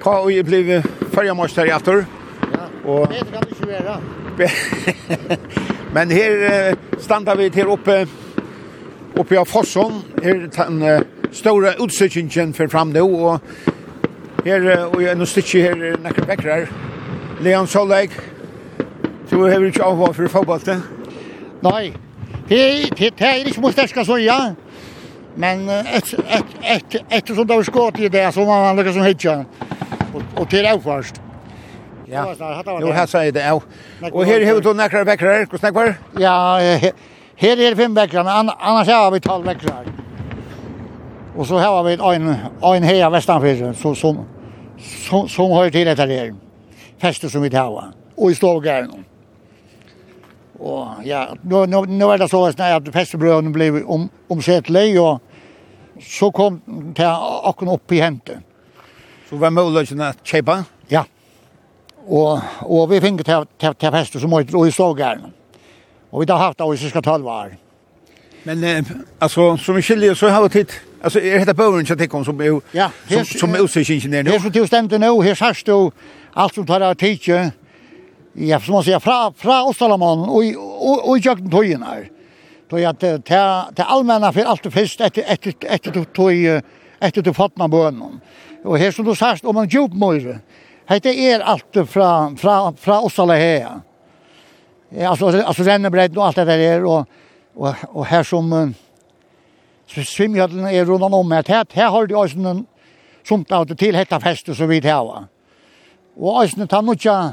[0.00, 0.70] hva og jeg blev
[1.12, 2.06] fyrjamåster i aftur.
[2.54, 3.10] Ja, og...
[3.12, 3.96] det kan det ikke være.
[5.94, 7.98] Men her standa vi til oppe
[9.18, 9.98] oppe av Fosson.
[10.22, 11.04] Her er den
[11.36, 13.40] store utsikingen for fram nå, og
[14.46, 16.64] her, og jeg er noe stykke her, nekker vekker
[17.44, 18.14] Leon Solveig,
[19.28, 20.80] du har ikke avhånd for fotballet?
[21.66, 21.92] Nei,
[22.48, 22.62] det,
[22.96, 24.38] det, det er ikke mot sterska så, ja.
[25.38, 28.96] Men etter et, et, et, som det var skått i det, så var han lukket
[28.96, 29.34] som hitja.
[30.12, 31.20] Og, og til det først.
[32.08, 32.24] Ja,
[32.80, 33.62] jo, her sier det av.
[34.08, 36.22] Og her har du nekker vekker, hvordan snakker du?
[36.24, 36.34] Ja,
[37.38, 39.90] her er det fem vekker, men annars har vi tolv vekker.
[41.36, 42.32] Og så har vi en,
[42.72, 44.24] en her vestanfyr, som, som,
[44.80, 46.32] som, som har til etter her.
[46.98, 49.04] Feste som vi tar, og i stovgæren.
[50.58, 55.20] Og ja, nu, nu, nu er det så at festebrødene blir om, omsettelig, og
[56.02, 56.60] så kom
[56.96, 58.44] det akkurat opp i hentet.
[59.28, 60.62] Så var muligheten at kjøpe?
[60.90, 61.04] Ja.
[62.08, 65.32] Og, og vi fikk til, til, til fester som måtte i stågeren.
[66.10, 67.56] Og vi har haft det i cirka 12 år.
[68.42, 68.84] Men eh,
[69.18, 70.72] alltså som vi skiljer så har vi tid.
[71.02, 74.32] Alltså är det bövern som tycker som är ja, som som är osäker ingenjör.
[74.32, 75.90] Her som du stemte nå, her här du
[76.32, 77.50] alt som tar av titta.
[78.32, 82.10] Ja, som man sier, fra fra Ostalamon og, och och jag tog in här.
[82.68, 83.18] Då jag det
[83.72, 86.62] det allmänna för allt först efter efter efter då tog
[86.98, 88.20] efter då fatna bönan.
[88.64, 90.38] Och här som du sagt om en djupmöjre.
[90.86, 93.80] Hette är allt från från från oss alla här.
[95.06, 97.06] Alltså alltså den bredd och allt det där och
[97.54, 98.74] och och här som
[99.86, 102.66] så svimjadlen är runt om med här här har du alltså en
[103.28, 105.24] sånt av det till hetta fest och så vid här va.
[106.16, 107.32] Och ösnet han nutja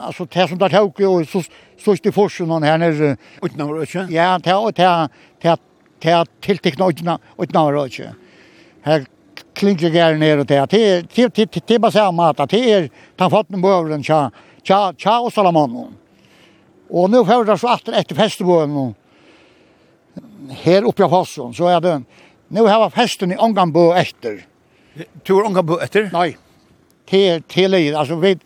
[0.00, 1.42] alltså det som där tog och så
[1.84, 3.16] slåst i forsen hon här nere.
[3.42, 5.08] Utan var det Ja, ta och ta
[5.42, 5.56] ta
[6.02, 8.14] ta till teknologin utan var det
[8.82, 9.06] Här
[9.54, 13.30] klinkar gärna ner och ta till till till till bara säga mat till er ta
[13.30, 14.30] fått en bövren tja
[14.62, 15.94] tja tja og salamon.
[16.90, 18.94] Och nu får det så atter efter festbogen
[20.50, 22.02] här uppe på fossen, så är det
[22.48, 24.46] nu har festen i Ånganbo efter.
[25.26, 26.10] Tur Ånganbo efter?
[26.12, 26.36] Nej.
[27.06, 28.38] Till till alltså vi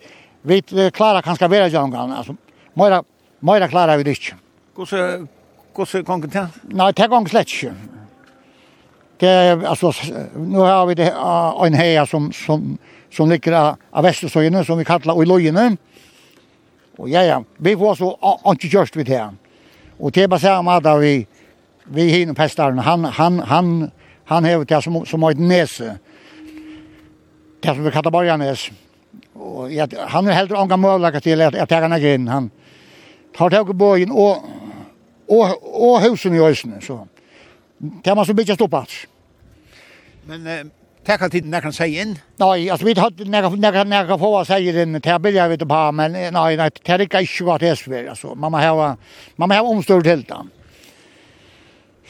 [0.42, 2.37] vi klarar kanske vara jag alltså
[2.74, 3.05] mera
[3.40, 4.37] Meira klarar vi det ikke.
[4.74, 5.29] Hvordan
[5.74, 6.46] hvordan kom det til?
[6.74, 7.72] Nei, det kom slett ikke.
[9.20, 9.29] Det
[9.66, 9.92] altså
[10.37, 12.79] nu har vi det uh, en heja som som
[13.11, 15.77] som ligger av Vestersøyene som vi kallar Oilojene.
[16.98, 18.16] Og ja ja, vi får så
[18.53, 19.31] ikke just vid her.
[19.98, 21.27] Og det er bare samme at vi
[21.85, 23.90] vi hinner pestaren, han han han
[24.24, 25.98] han hever det som som har et nese.
[27.62, 28.70] Det som vi kallar Borgarnes.
[29.35, 32.51] Og ja, han er heller ånga mövlaga til at, at han er grinn, han
[33.38, 34.44] tar har i bøyen og,
[35.29, 37.07] og, og husen i ösnen så.
[37.79, 39.07] Det måste bygga stoppats.
[40.27, 40.64] Men eh
[41.09, 42.18] tack att tiden kan säga in.
[42.37, 46.12] Nei, altså vi hade några några några få att säga den tabellen vet på men
[46.12, 48.35] nei, nei, det er ikke ikke godt det er altså.
[48.35, 48.96] Man må ha
[49.37, 50.37] man må ha omstort til det.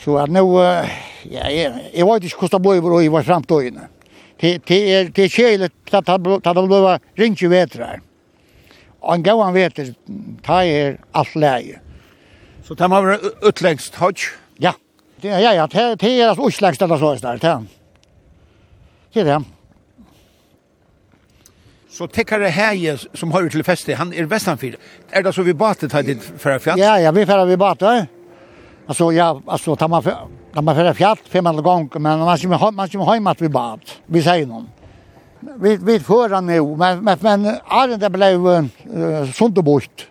[0.05, 0.59] Så at nå, nu
[1.31, 3.89] ja jeg, jeg vet ikke hvordan det blir i vår fremtøyene.
[4.41, 8.01] Det det är det är helt att att det blir ringt vetrar.
[9.01, 9.93] Og en gauan veter,
[10.45, 11.79] ta er alt leie.
[12.67, 14.27] Så det har vært utlegst hodg?
[14.61, 14.75] Ja.
[15.23, 17.55] Det, ja, ja, det, det er altså utlegst eller så det er det
[19.15, 19.39] Det er det.
[21.91, 24.77] Så tekkare heie som har til festet, han er vestanfyr.
[25.11, 26.79] Er det så vi batet her dit fra fjall?
[26.79, 28.09] Ja, ja, vi færa vi batet.
[28.87, 32.89] Alltså ja, alltså tar man tar man för fjärt fem gånger men man ska man
[32.89, 33.81] ska hemma att vi bad.
[34.07, 34.69] Vi säger någon
[35.41, 40.07] vi vi förra nu men men men Arne blev uh, sunt och bort.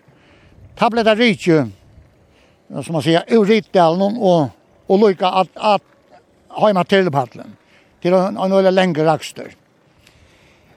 [0.76, 1.68] Tableta rike
[2.82, 4.48] som man säger Euritdalen och
[4.86, 5.82] och lika att att
[6.48, 7.56] hemma till paddeln
[8.00, 9.54] till en en eller längre raxter.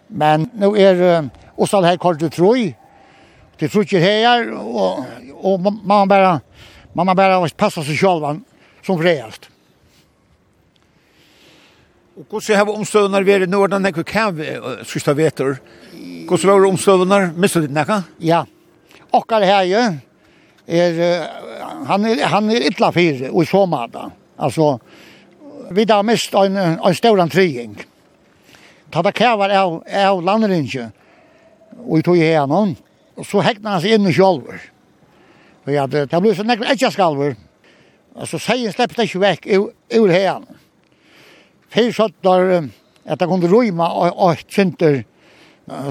[0.08, 2.74] Men nu är och så här kort det tror
[3.58, 5.00] Det tror här och
[5.42, 6.42] och man bara
[6.94, 8.42] man bara passa sig själv
[8.86, 9.51] som fräst.
[12.12, 14.40] Og hvordan har omstøvner vært nå når det kan
[14.84, 15.62] sørste veter?
[16.28, 17.30] Hvordan var omstøvner?
[17.40, 18.02] Mistet ditt nekka?
[18.20, 18.42] Ja.
[19.16, 19.84] Okkar her jo,
[20.68, 21.00] er,
[21.88, 24.10] han er, han er ytla fire og så mada.
[24.36, 24.74] Altså,
[25.72, 27.80] vi har mist en, en stauran trygging.
[28.92, 30.90] Ta det kævar av, av landrinje,
[31.80, 32.76] og vi tog i heanon,
[33.16, 34.60] og så hekna han seg inn i kjolver.
[35.64, 37.38] Og ja, det, det ble så nekka etja skalver.
[38.20, 40.61] Altså, seien det ikke vekk ur heanon.
[41.74, 42.70] Fyr där
[43.06, 45.06] att det kunde rymma och känter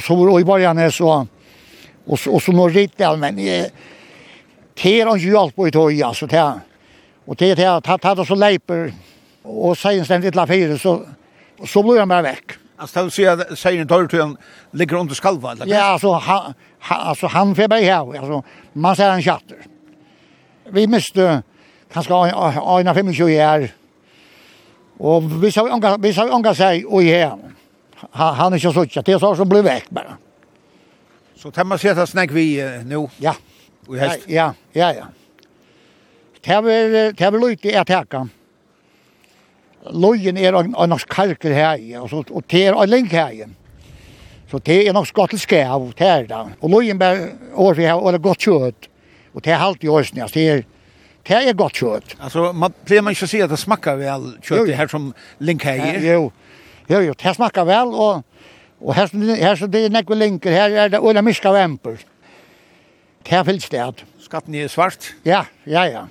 [0.02, 1.26] så var i början så
[2.06, 3.70] och så och så några riktigt allmän det
[4.74, 6.60] ter och hjälp på i tog alltså det
[7.24, 8.92] och det det har tagit så leper
[9.42, 11.06] och sen ständigt la fyra så
[11.66, 12.44] så blir han bara veck.
[12.76, 14.36] Alltså det vill säga att säger inte till han
[14.70, 15.66] ligger under skalva eller?
[15.66, 16.54] Ja, alltså han
[16.88, 19.56] alltså han får mig här alltså man ser en chatter.
[20.70, 21.42] Vi måste
[21.92, 23.79] kanske ha en av 25 år
[25.00, 27.38] Och vi sa onka vi sa onka sig och här.
[28.10, 30.16] Han är inte så tjat, det så som blev väck bara.
[31.36, 33.08] Så tar man sig att snack vi nu.
[33.18, 33.34] Ja.
[33.86, 34.20] Och häst.
[34.26, 35.04] Ja, ja, ja.
[36.40, 38.28] Det vi det vi lite att täcka.
[39.90, 43.48] Lojen är en norsk kalker här och så och det är en länk här.
[44.50, 45.92] Så det er nok skott til skæv av
[46.28, 46.48] da.
[46.60, 48.88] Och lojen ber år vi har eller godt kjøtt.
[49.32, 50.32] Och det er halt i årsnäs.
[50.32, 50.62] Det er
[51.26, 52.16] Det er godt kjøtt.
[52.20, 55.64] Alltså man blir man inte se att det smakar väl kött det här som link
[55.64, 55.98] här.
[55.98, 56.32] Jo.
[56.88, 58.22] Jo, jo, det smakar väl og,
[58.80, 61.98] och här her så det er nekve linker her er det Ulla Miska vemper.
[63.22, 64.02] Det er fyllt sted.
[64.20, 65.14] Skatten är svart.
[65.22, 66.06] Ja, ja, ja.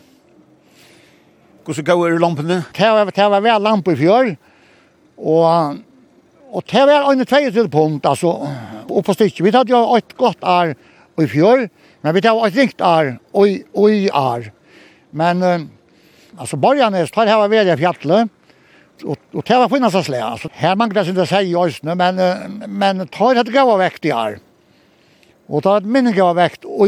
[1.66, 2.64] Hvordan går er lampene?
[2.78, 4.36] Det var, det var vel lampe i fjør,
[5.18, 5.78] og,
[6.52, 8.32] og det var en tvei til punkt, altså,
[8.90, 9.44] og på stykket.
[9.46, 10.74] Vi hadde jo et godt ar
[11.20, 11.68] i fjør,
[12.02, 14.50] men vi hadde et ringt ar og i ar.
[15.10, 15.68] Men uh,
[16.38, 18.30] alltså Borgarnes tar här var i fjallet
[19.04, 22.20] och och det var finnas slä alltså här man kan inte säga just nu men
[22.20, 24.40] uh, men tar det gå väck i år.
[25.48, 26.88] Och tar det minne gå väck och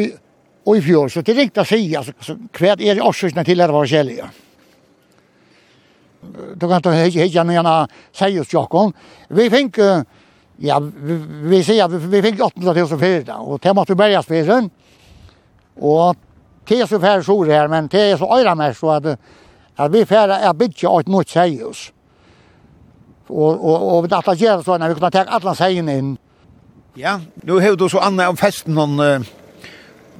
[0.64, 3.68] och i fjol så det ringta sig alltså så kvärt är det årskorna till det
[3.68, 4.30] var källiga.
[6.56, 8.94] Då kan ta hej hej gärna säga säg oss Jakob.
[9.28, 9.78] Vi fick
[10.58, 14.24] ja vi, vi säger vi, vi fick 800 000 för det och det måste börja
[14.24, 14.70] spelen.
[15.76, 16.16] Och
[16.68, 19.06] Det är så färre sår här, men det är så öra mer så att,
[19.76, 21.92] att vi färre är bygga ett nytt sejus.
[23.28, 26.18] Och, och, och vi att göra så när vi kan ta alla sägen in.
[26.94, 29.22] Ja, nu har du så Anna om festen hon uh,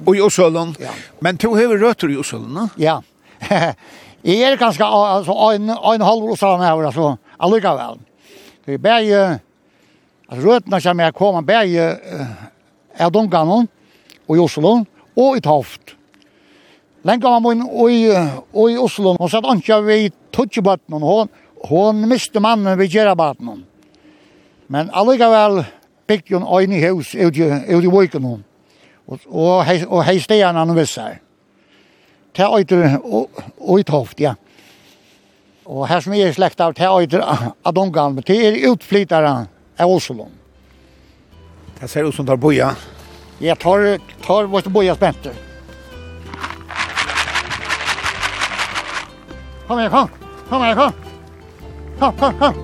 [0.04, 0.74] och i Osölden.
[0.80, 0.90] Ja.
[1.18, 3.02] Men du har rötter i Osölden, Ja.
[4.22, 7.98] jeg är ganska alltså, en, en halv Osölden här, alltså, allika väl.
[8.64, 9.38] Det är bare,
[10.28, 12.26] alltså rötterna som jeg kommer, bare uh,
[12.94, 13.68] är dunkan
[14.26, 15.80] och i Osölden och i Toft.
[17.02, 18.06] Lenka var mun i
[18.72, 21.28] i Oslo, hon satt ikke vi tutsjebaten, Hun,
[21.68, 23.64] hun miste mannen vi gjerrabaten.
[24.68, 25.64] Men allikevel
[26.06, 28.44] bygde hon øyne i hus ut i vøyken hon,
[29.06, 31.18] og, og hei heistegjerne han visser.
[32.36, 32.98] Det øyter
[33.68, 34.34] øytoft, ja.
[35.66, 37.22] Og her som er slekt av, det øyter
[37.64, 39.46] Adongan, det er utflyttere
[39.78, 40.28] av Oslo.
[41.80, 42.74] Det ser ut som tar boja.
[43.40, 45.51] Jeg tar, tar vårt boja spenter.
[49.72, 50.08] Kom her, kom.
[50.48, 50.92] Kom her, kom.
[51.98, 52.54] Kom, kom, kom.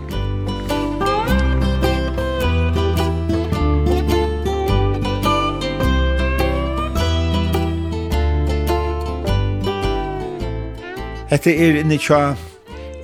[11.31, 12.35] Hette er inni tja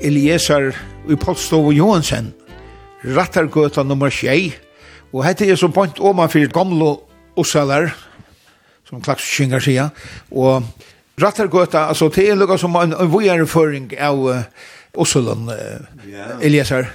[0.04, 0.76] Eliezer
[1.08, 2.34] i Polstov og Johansen,
[3.08, 4.52] Rattargøta nummer 6,
[5.14, 6.98] og hette er som point oman fyrir gamlo
[7.40, 7.94] Ossalar,
[8.84, 9.88] som klakskyngar sia.
[10.30, 10.60] og
[11.20, 14.40] Rattargøta, altså det er lukka som en, en vojerføring av uh,
[14.98, 16.32] Osloen, uh, yeah.
[16.42, 16.88] Eliasar.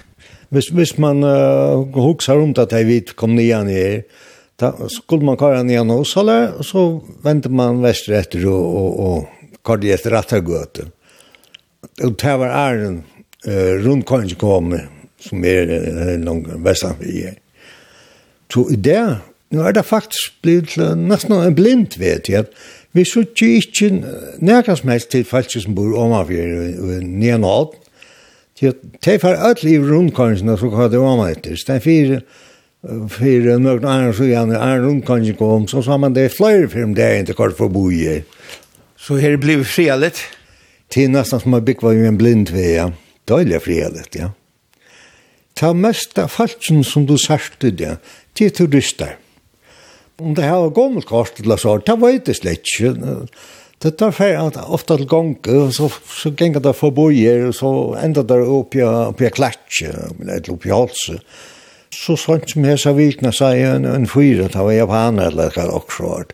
[0.51, 4.01] Hvis, hvis man uh, hukser om at jeg vet kom nian i her,
[4.59, 6.83] da skulle man kare nian hos og så
[7.23, 10.89] venter man vestre etter og, og, og kare det etter Rattargøta.
[12.03, 13.03] Og det var æren
[13.47, 14.75] uh, rundt kanskje kom,
[15.23, 17.39] som er uh, vestan vi er.
[18.51, 18.99] Så i det,
[19.53, 22.67] nå er det faktisk blitt nesten en blind, vet jeg, at
[22.97, 23.89] Vi sutje ikkje
[24.41, 27.77] nærkast mest til falske som bor omanfyr og nian alt.
[28.59, 31.55] til at de far alt i rundkansen og så kvar det oman etter.
[31.67, 32.21] Den fire
[33.09, 36.89] fire nøkken annan så gjerne annan rundkansen kom, så sa man det er flere fyrir
[36.89, 38.19] om det er ikke kvar for bo i.
[38.97, 40.19] Så her blir frialet?
[40.89, 42.89] Til nesten som man byggva jo en blind ved, ja.
[43.29, 44.31] Døylig frialet, ja.
[45.55, 47.97] Ta mest av falsen som du sørste det,
[48.35, 49.15] til turister.
[49.15, 49.28] Ja
[50.19, 52.93] Om det her var gommelkort eller så, det var ikke slett ikke.
[53.79, 54.35] Det tar fer
[54.67, 57.69] ofta til gonge, og så, så gengar det forboier, og så
[58.03, 61.15] enda det oppi, i klatje, eller oppi halse.
[61.95, 65.55] Så sånt som jeg sa vikna sa seg en, en fyra, det var japaner eller
[65.55, 66.27] hva også var.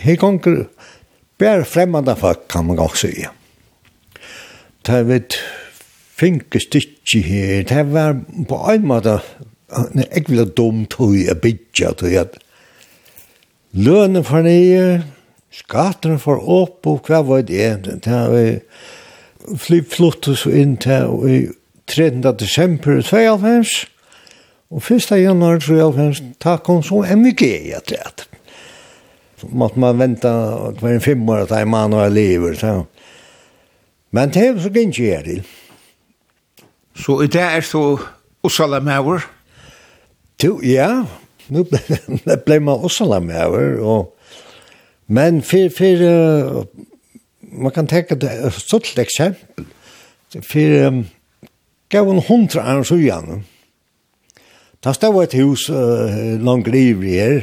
[0.00, 0.60] Her gonger,
[1.40, 3.32] bare fremmande folk kan man gong sige.
[4.86, 5.38] Det var et
[6.20, 9.16] finkestikki her, det var på en måte,
[9.96, 12.44] jeg vil ha dumt hui a bidja, tog jeg,
[13.72, 15.02] lønnen for nye,
[15.50, 18.00] skatten for opp, og hva var det?
[18.06, 18.44] Det vi
[19.58, 21.38] flyttet så inn til i
[21.90, 22.22] 13.
[22.38, 23.86] desember 92,
[24.70, 25.10] og 1.
[25.18, 28.30] januar 93, takk om så MVG, jeg tror
[29.48, 30.30] måtte man vente
[30.80, 32.54] hver en fem år at en mann var lever.
[32.54, 32.84] Så.
[34.10, 35.42] Men det er så gikk jeg til.
[36.94, 37.98] Så i det er så
[38.42, 39.24] Osala Mauer?
[40.64, 41.04] Ja,
[41.50, 41.64] nu
[42.46, 44.16] ble man også la med over, og
[45.10, 46.66] men for, for uh,
[47.42, 49.66] man kan tenke det er et stort eksempel,
[50.46, 51.00] for um,
[51.90, 53.42] gav en hundra år så igjen,
[54.84, 57.40] da stod et hus uh, langt i her,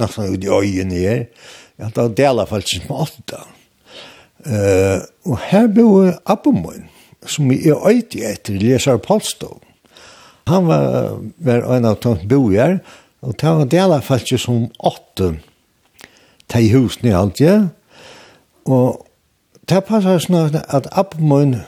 [0.00, 1.24] nesten ut i øyene her,
[1.78, 3.44] ja, da deler faktisk som åtta.
[4.40, 6.88] Uh, og her bor Abbemoen,
[7.28, 9.60] som er øyde etter leser Polstov.
[10.50, 12.80] Han var, var en av tomt bojar,
[13.22, 15.34] og det var det i alla som åtte
[16.50, 17.68] til husen i alt, ja.
[18.66, 19.06] Og
[19.70, 21.60] det passet sånn at Abmund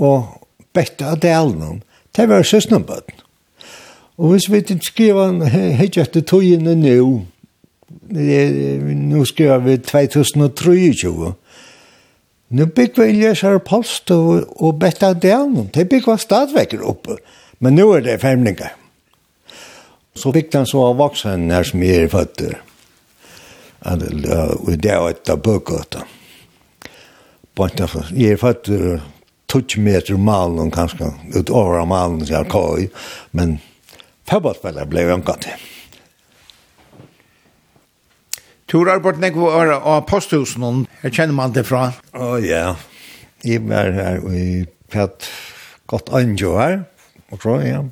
[0.00, 0.36] og
[0.72, 1.82] Bette av delen,
[2.16, 3.18] det var søsnebøtten.
[4.20, 7.08] Og hvis vi ikke skriver helt etter togene nå,
[8.10, 11.32] nå skriver vi 2023,
[12.50, 17.18] nå bygger vi Lesar Polstov og Bette av Dalen, det bygger vi stadigvæk oppe.
[17.18, 18.72] Og Men nu er det femlingar.
[20.14, 22.56] Så fick den så av vuxen her som er fötter.
[23.84, 26.08] Og det er et av bökgötan.
[28.16, 29.00] jeg er fötter
[29.52, 32.88] 20 meter malen kanskje kanske, utöver malen så jag
[33.30, 33.58] Men
[34.30, 35.52] fotbollsspelare ble jo omgått til.
[38.70, 41.92] Tor arbeidene jeg var av posthusen, her kjenner man det fra.
[42.14, 42.76] Å ja,
[43.42, 45.26] jeg var her og jeg Pet,
[45.86, 46.80] godt anjo her
[47.30, 47.82] og så ja.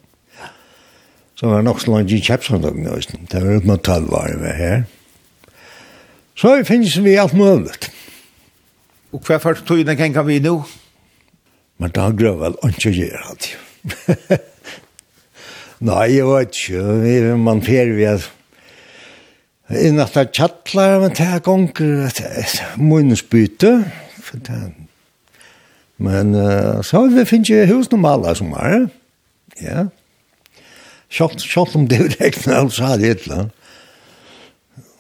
[1.39, 4.55] Så var det nok så langt i Kjepsandøkken i Det var uten å tallvare vi
[4.59, 4.80] her.
[6.34, 7.76] Så finnes vi alt mulig.
[9.14, 10.57] Og hva først tog den kan vi nå?
[11.78, 13.49] Men da grøv vel ikke gjør alt.
[15.89, 17.36] Nei, jeg vet ikke.
[17.39, 18.26] Man fer vi at
[19.78, 22.11] inn at det tjattlar, men det er gonger
[22.82, 23.72] munnsbyte.
[25.99, 28.89] Men uh, så har finnes jeg hus normalt som er.
[28.89, 29.07] Ja.
[29.62, 29.88] Ja.
[31.09, 33.48] Sjalt, sjalt om det regner alt så hadde et eller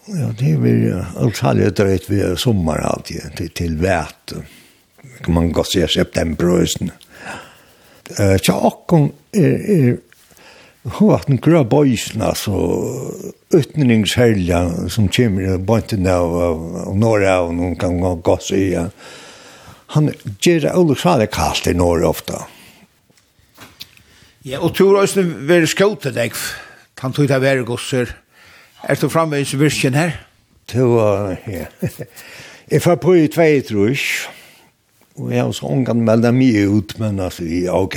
[0.08, 4.32] Ja, det blir alt hadde et rett ved sommar alltid, til, til vært.
[5.20, 6.94] Kan man godt se september og høsten.
[8.16, 12.56] Uh, tja, akkon er, er hovaten grå bøysen, altså,
[13.52, 18.88] utningshelja som kommer i bøynten av, av, av og noen kan gå godt si, ja.
[19.92, 20.08] Han
[20.40, 22.46] gjør det alle kallt i Norge ofta.
[22.48, 22.57] Ja
[24.48, 26.32] Ja, og tur også være skjøte deg,
[27.02, 28.14] han tog det være gosser.
[28.80, 30.14] Er du framme i virken her?
[30.68, 31.66] Tur, ja.
[32.70, 33.98] Jeg får på i tvei tror jeg.
[35.18, 37.96] og jeg har også ångan melda mye ut, men altså, ja, ok.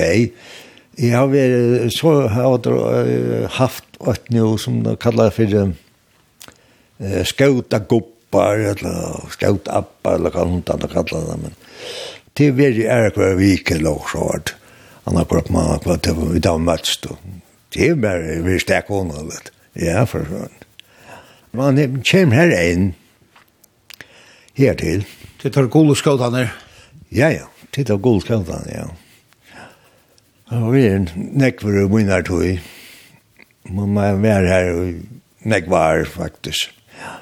[0.99, 7.79] Jeg har vært, så har jeg haft et nå som det kallar for uh, skjøta
[7.87, 11.55] goppar, eller skjøta appar, eller hva hun kallar det, men
[12.35, 14.55] det er veldig ærkvar vike, lovsvart
[15.05, 17.17] han har prøvd man på at vi da møttes då.
[17.73, 19.51] Det er bare vi stek hona litt.
[19.79, 20.57] Ja, for sånn.
[21.55, 22.91] Man kommer her inn,
[24.55, 25.05] her til.
[25.41, 26.45] Det tar gode skådene?
[27.11, 28.85] Ja, ja, det tar gode skjøtene, ja.
[30.51, 32.59] Og vi er nekver og munnar tog.
[33.71, 36.71] Man må være her og nekvar faktisk.
[36.99, 37.17] Ja.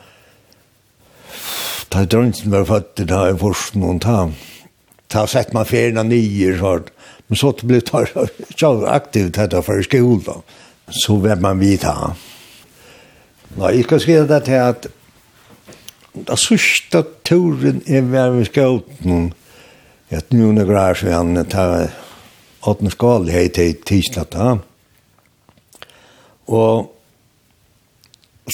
[1.89, 4.27] Ta dronten var født, da er forst noen ta.
[5.09, 6.89] Ta sett man ferien av nye, sånn
[7.29, 8.09] Men så det blev tar
[8.57, 10.41] jag aktivt här för skolan.
[10.89, 12.13] Så vet man vid här.
[13.57, 14.87] Nå, jeg ska skrive det til at
[16.27, 19.31] da sørste turen er ved vi ska ut nu.
[20.11, 20.65] Jag nu
[21.11, 21.89] han tar
[22.61, 24.57] åttende skål skal til till da.
[26.47, 26.91] Og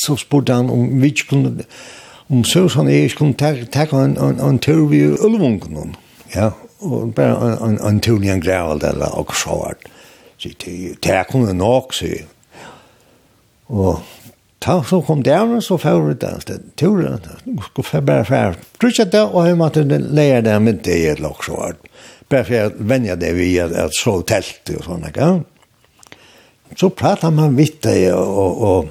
[0.06, 1.64] så spurte han om vi ikke kunne
[2.30, 5.96] om så han är kunde ta ta en en tur vid Ulvungen.
[6.36, 6.52] Ja,
[6.86, 9.92] og bare en, en en tur i en grævel eller og så var det.
[11.04, 12.26] det er kunne nok, sier
[13.68, 14.02] Og
[14.62, 16.76] ta, så kom det av, så får det den stedet.
[16.78, 17.20] Turen,
[17.70, 18.56] skulle bare fære.
[18.82, 21.76] Trykket det, og jeg måtte leie det med det i et lok, så var
[22.30, 25.28] Bare for jeg venner det vi at, at så telt og sånne, ja.
[26.76, 28.88] Så pratet man vidt det, og, og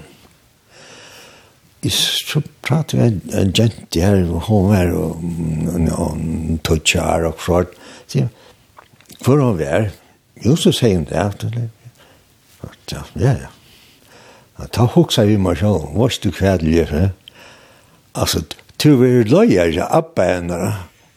[1.84, 5.98] og så pratet vi en, en jente her, og hun var og, og, og, og,
[5.98, 8.32] og, og, og, og, sier han,
[9.24, 9.90] for han var,
[10.44, 11.68] jo så sier hun det,
[12.92, 13.50] ja, ja, ja.
[14.72, 17.08] Ta hoksa vi meg sjål, vars du kvædlig, gjør det.
[18.14, 18.44] Altså,
[18.78, 20.58] tu vi er løyer, ja, appa henne,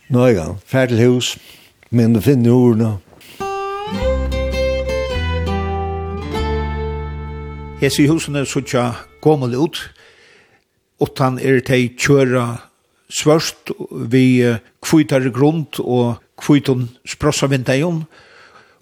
[0.09, 1.35] nå er han, ferdig hus,
[1.91, 2.95] men du finner ordene.
[7.77, 8.85] Jeg sier husene så sutja
[9.21, 9.77] gommel ut,
[11.03, 12.55] utan er tei kjøra
[13.13, 13.69] svørst
[14.09, 14.41] vi
[14.81, 18.05] kvitar grunn og kvitun sprossa vindejon,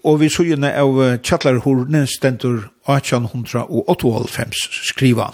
[0.06, 4.46] og vi sujene av kjallarhorene stendur 1898
[4.92, 5.32] skriva.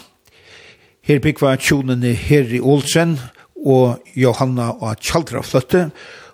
[1.02, 3.18] Her byggva tjonene Herri Olsen
[3.58, 5.88] og Johanna og Kjaldra fløtte,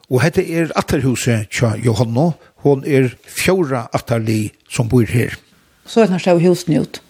[0.09, 2.31] og hette er atterhuset tja Johanna,
[2.65, 5.37] hon er fjóra atterli som bor her.
[5.89, 7.01] Så er det nærstå husen ut.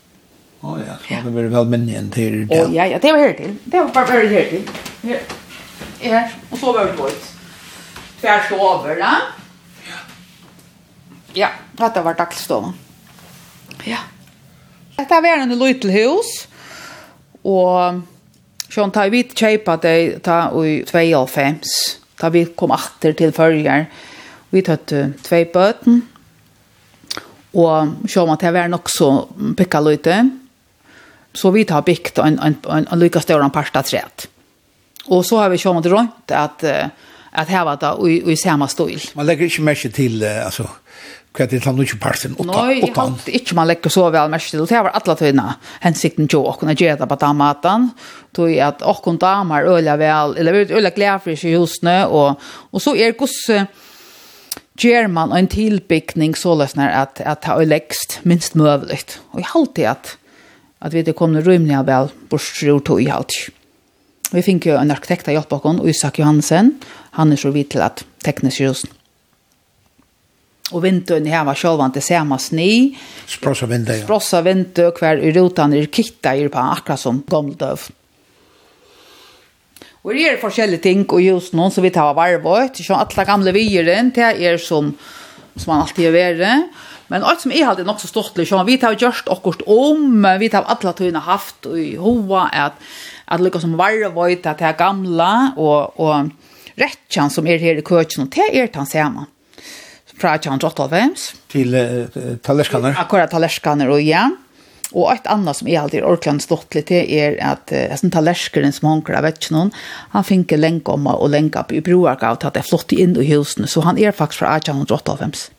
[0.58, 2.56] Å oh, ja, så det blir vel minne enn til det.
[2.58, 3.52] Å ja, ja, det var her til.
[3.70, 4.64] Det var bare her til.
[5.06, 5.20] Her,
[6.02, 6.32] her.
[6.50, 7.28] og så var det vårt
[8.20, 9.12] tvers over, da.
[9.86, 9.98] Ja,
[11.36, 12.72] Ja, dette var dagligstolen.
[13.84, 13.98] Ja.
[14.96, 16.48] Dette var en liten hus,
[17.46, 18.00] og
[18.72, 21.60] sånn tar vi kjøpet det ta i 2.5.
[22.18, 23.86] da vi kom atter til førjer.
[24.50, 26.00] Vi tøtte tvei bøten,
[27.54, 29.12] og sånn at det var nok så
[29.56, 30.16] pikket lite.
[31.34, 34.26] Så vi tar bygd en, en, en, en lykkestøren parstad tret.
[35.12, 36.88] Og så har vi sånn at rundt at uh,
[37.32, 39.00] att var det i, i samma stil.
[39.14, 40.68] Man lägger inte märke till alltså
[41.38, 42.34] det til tannu parten?
[42.38, 44.64] og Nei, jeg hatt ikke man lägger så vel mest til.
[44.66, 45.46] Det var alle tøyna
[45.84, 47.90] hensikten jo å kunne gjøre på den maten.
[48.34, 52.06] Tøy at åkken damer øyla vel, eller øyla glærfrisk i husene.
[52.08, 52.40] Og,
[52.72, 53.36] og så er gos
[54.78, 59.18] gjør man en tilbygning så løsner at, at det er lekst minst møvligt.
[59.32, 60.16] Og jeg alltid at,
[60.80, 63.50] at vi det kommer rymliga vel bort til tog i halte.
[64.30, 66.74] Vi fikk jo en arkitekt av hjelp oss, Isak Johansen.
[67.10, 68.86] Han är så vidt till att tekniskt just.
[70.70, 72.98] Och vintern här var sjølvan til samme sni.
[73.26, 74.04] Sprossa vinter, ja.
[74.04, 77.88] Sprossa vinter, hver i rutan er kitta i på akkurat som gamldöv.
[80.04, 83.52] Og det er forskjellige ting, och just någon som vi tar varvått, så alla gamla
[83.52, 84.94] vieren, det är som,
[85.56, 86.68] som man alltid gör være.
[87.08, 90.48] Men allt som är alltid något så stort liksom vi tar just akkurat om vi
[90.48, 92.72] tar alla tunna haft i hoa att
[93.24, 96.28] att lykkes som varje vojt att det gamla och och
[96.74, 99.26] rättchan som är her i køkken, och det er tan samma.
[100.18, 102.94] Fra av Jottalvems till uh, talerskaner.
[102.98, 104.30] Akkurat talerskaner och ja.
[104.92, 108.14] Og et annet som jeg alltid orkland stått litt til er at jeg uh, synes
[108.14, 109.72] tallerskeren som hanker av vet noen,
[110.14, 113.28] han finner lenke om og lenke opp i broarka av at det flott inn i
[113.28, 115.50] husene, så han er faktisk fra 1885.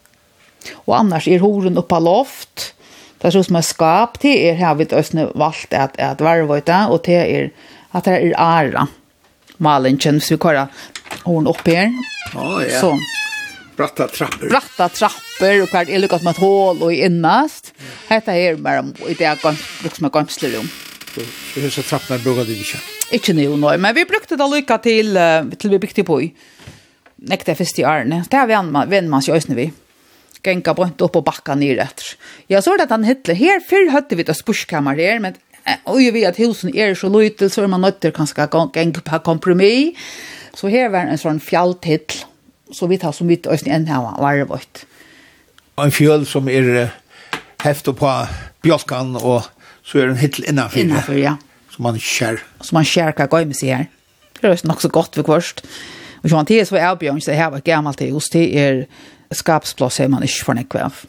[0.86, 2.74] Og annars er horen oppa loft.
[3.20, 7.03] Det er som er skap til er her vi østene valgt at, at varvøyta, og
[7.03, 7.49] til er
[7.93, 8.88] at det er æra.
[9.57, 10.67] Malen kjenner, vi kører
[11.26, 11.89] horen opp her.
[12.36, 12.80] Oh, ja.
[12.80, 13.01] Sånn.
[13.80, 14.49] Bratta trappor.
[14.49, 17.74] Bratta trappor och kvart är lukket med et hål och innast.
[18.07, 19.55] Hetta är mer i det er liksom
[19.86, 20.70] et med gamslerum.
[21.15, 22.51] Så hur så trapporna brukar det
[23.11, 25.17] Ikke Inte nu men vi brukte det lycka till
[25.59, 26.22] till vi bygde på.
[27.15, 28.26] Nekta først i Arne.
[28.32, 29.72] Det har vi anman, vänner man sig ösnä vi
[30.44, 32.06] gänga bort upp och backa ner efter.
[32.48, 33.36] Jag såg att han hitler.
[33.36, 35.34] här för hade vi ett spushkammar här men
[35.84, 39.98] och ju vet att husen är så lite så man nötter kanske gänga på kompromiss.
[40.54, 42.00] Så här var en sån fjälltill
[42.72, 44.86] så vi tar som vi oss en här var det vart.
[45.76, 46.90] En fjäll som är
[47.64, 48.28] häft på
[48.62, 49.44] björkan och
[49.84, 50.80] så är den hittel innanför.
[50.80, 51.38] Innanför ja.
[51.70, 52.40] Som man skär.
[52.62, 53.88] Som man skär kan gå med seg här.
[54.42, 55.66] Det är nog så gott för kvørst.
[56.24, 58.86] Och så han til så er Björn så här var gammalt til hos det är
[59.36, 61.04] skapsplås er man ikke fornek av.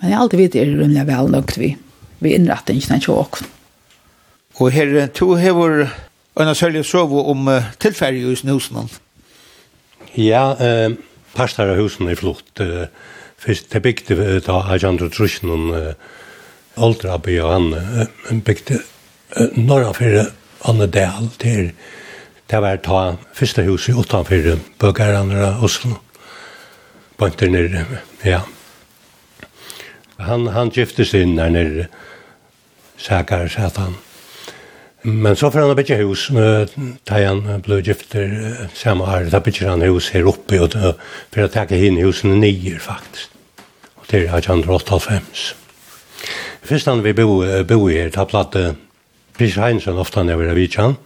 [0.00, 1.70] Men jeg alltid vet det er rymlig vel nok vi,
[2.20, 3.40] vi innretter ikke den tjåk.
[4.60, 5.86] Og her, to hever
[6.36, 8.88] Anna Sølje Sovo om uh, tilfærdig hos husen.
[10.16, 10.92] Ja, eh,
[11.36, 12.60] pastor av husen er flott.
[12.60, 12.88] Eh,
[13.36, 15.92] først det bygde eh, da Ajandro Trusjen og eh,
[16.76, 18.80] Oldra by og han eh, bygde
[19.36, 20.28] eh, norra for
[20.68, 21.70] Anne Dahl til
[22.46, 23.00] det var ta
[23.34, 25.96] første huset utenfor bøkerne av Oslo
[27.18, 27.84] bant nere,
[28.24, 28.42] ja.
[30.18, 31.86] Han, han giftes inn der nere,
[33.00, 33.96] sækar, sæt han.
[35.06, 36.26] Men så får han bygge hus,
[37.06, 38.32] da han ble gifter
[38.74, 42.80] samme år, da bytja han hus her oppe, og for å takke inn husene nyer
[42.82, 43.30] faktisk.
[44.00, 45.54] Og det er 1885.
[46.66, 48.72] Først han vi bo, bo her, da platte
[49.36, 50.96] Chris Heinsen ofte han er ved Avitjan,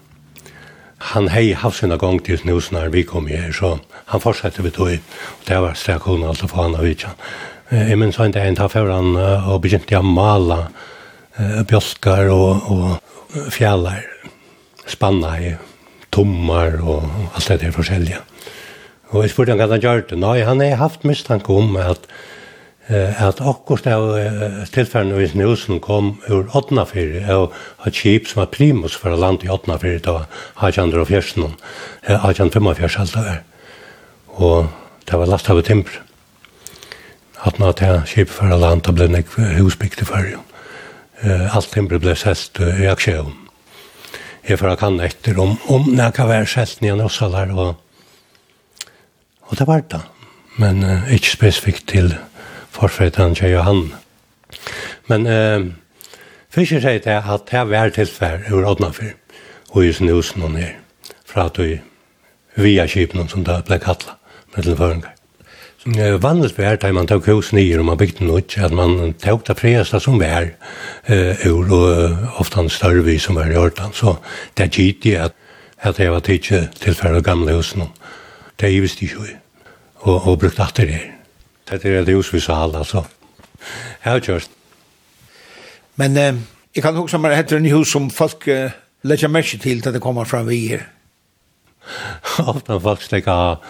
[1.01, 4.71] han hei haft sina gång till snus när vi kom her, så han fortsatte vi
[4.71, 7.11] tog och det var strax hon alltså för han av vitsan.
[7.71, 10.69] Jeg minns han inte en ta för han och begynte å mala
[11.69, 14.03] bjölkar och, och fjällar
[14.87, 15.57] spanna i
[16.11, 17.03] tommar och
[17.35, 18.19] allt det där forskjellige.
[19.11, 20.19] Och jeg spurte han hva han gjør det.
[20.19, 22.07] Nei, han har haft mistanke om at
[22.91, 24.09] at akkurat av
[24.75, 27.55] tilfellene hvis Nilsen kom ur Åtnafyrir, og
[27.87, 30.27] et kjip som var primus for å lande i Åtnafyrir, da var
[30.67, 31.55] 1840,
[32.09, 33.43] 1845 alt det var.
[34.41, 34.71] Og
[35.07, 36.01] det var lasta av timper.
[37.47, 39.27] At nå til kjip for å lande, da ble det
[39.61, 40.43] husbygd i fyrre.
[41.55, 43.37] Alt timper ble sett i aksjon.
[44.49, 47.77] Jeg får kan etter om, om det kan være selt nye nøssalar, og,
[49.47, 50.01] og det var det.
[50.61, 52.30] Men uh, ikke spesifikt til det
[52.81, 53.93] forføytan til Johan.
[55.09, 55.67] Men eh,
[56.51, 59.15] Fischer sier det at det var tilfær over Odnafyr,
[59.71, 60.75] og i sin husen og ned,
[61.25, 61.81] fra at vi
[62.57, 64.17] via kjipen som det ble kattlet
[64.57, 65.17] med til føringar.
[66.21, 69.57] Vanligt var det man tok hus nye og man bygde noe, at man tok det
[69.57, 70.51] fresta som var
[71.09, 74.19] eh, ur, og ofte en større vi som var i Ørtan, så
[74.59, 75.37] det er gitt at
[75.81, 77.87] at jeg var tidsi tilfærd av gamle husen.
[78.61, 79.39] Det er givet visst ikke,
[80.05, 81.20] og, og brukt atter det her.
[81.71, 83.05] Det er det hus vi sa alle, altså.
[84.05, 84.51] Jeg har kjørt.
[85.97, 86.41] Men eh,
[86.75, 90.03] jeg kan huske meg etter en hus som folk eh, legger merke til til det
[90.03, 90.87] kommer fram vi her.
[92.53, 93.61] Ofte folk stekker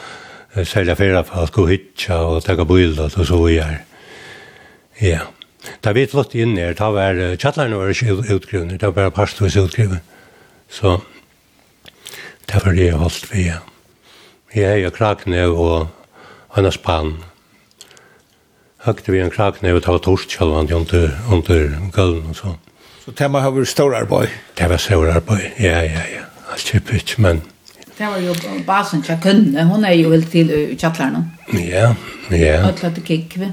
[0.64, 3.80] særlig fyrir folk og hitja og tekker bøyld og så vi her.
[5.00, 5.20] Ja.
[5.84, 10.00] Da vi flott inn her, da var kjallerne var ikke utgrunner, da var parstvis utgrunner.
[10.70, 11.00] Så
[12.48, 13.50] det var det jeg holdt vi.
[14.54, 15.90] Jeg er jo krakne og
[16.56, 17.18] annars pann
[18.80, 22.54] högte vi en krakne och tog torsk själva under, under gulden och så.
[23.04, 24.28] Så tema har varit stor arboj?
[24.54, 26.22] Det var stor arboj, ja, ja, ja.
[26.52, 27.40] Allt är men...
[27.98, 28.34] Det var ju
[28.66, 30.78] basen jag kunde, hon är ju helt till i.
[31.72, 31.94] Ja,
[32.30, 32.70] ja.
[32.70, 33.44] Och klart det kick vi.
[33.44, 33.50] Ja.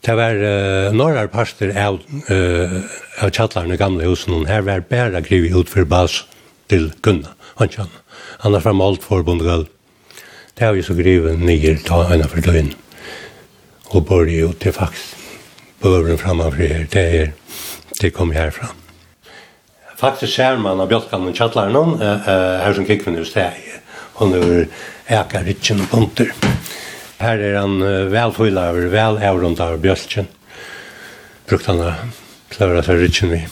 [0.00, 2.00] Det var uh, norrar parster av,
[2.30, 2.80] uh,
[3.24, 6.24] av chattlarna i gamla husen, og här var bara grivet ut för bas
[6.66, 7.90] till kunna, han känner.
[8.38, 9.66] Annars var malt förbundet gulv.
[10.54, 12.76] Det har vi så grivet nyer ta ena för døgnet
[13.90, 15.14] og bor jo til fax.
[15.82, 17.32] Bövren framför her, det er
[18.00, 18.68] det kom härifrån.
[19.96, 22.02] Faktisk ser man av bjölkan och tjattlar uh,
[22.60, 23.52] her som kikvinner hos det
[24.14, 24.68] og Hon är
[25.06, 26.32] äka ritchen och punter.
[27.18, 27.80] Här är han
[28.10, 30.26] väl vel av, väl ävrund av bjölkan.
[31.46, 31.92] Brukt han å
[32.48, 33.48] klara seg ritchen vid.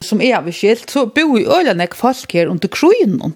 [0.00, 3.32] Som är skilt, så bor i ölanek folk här under kröjnen.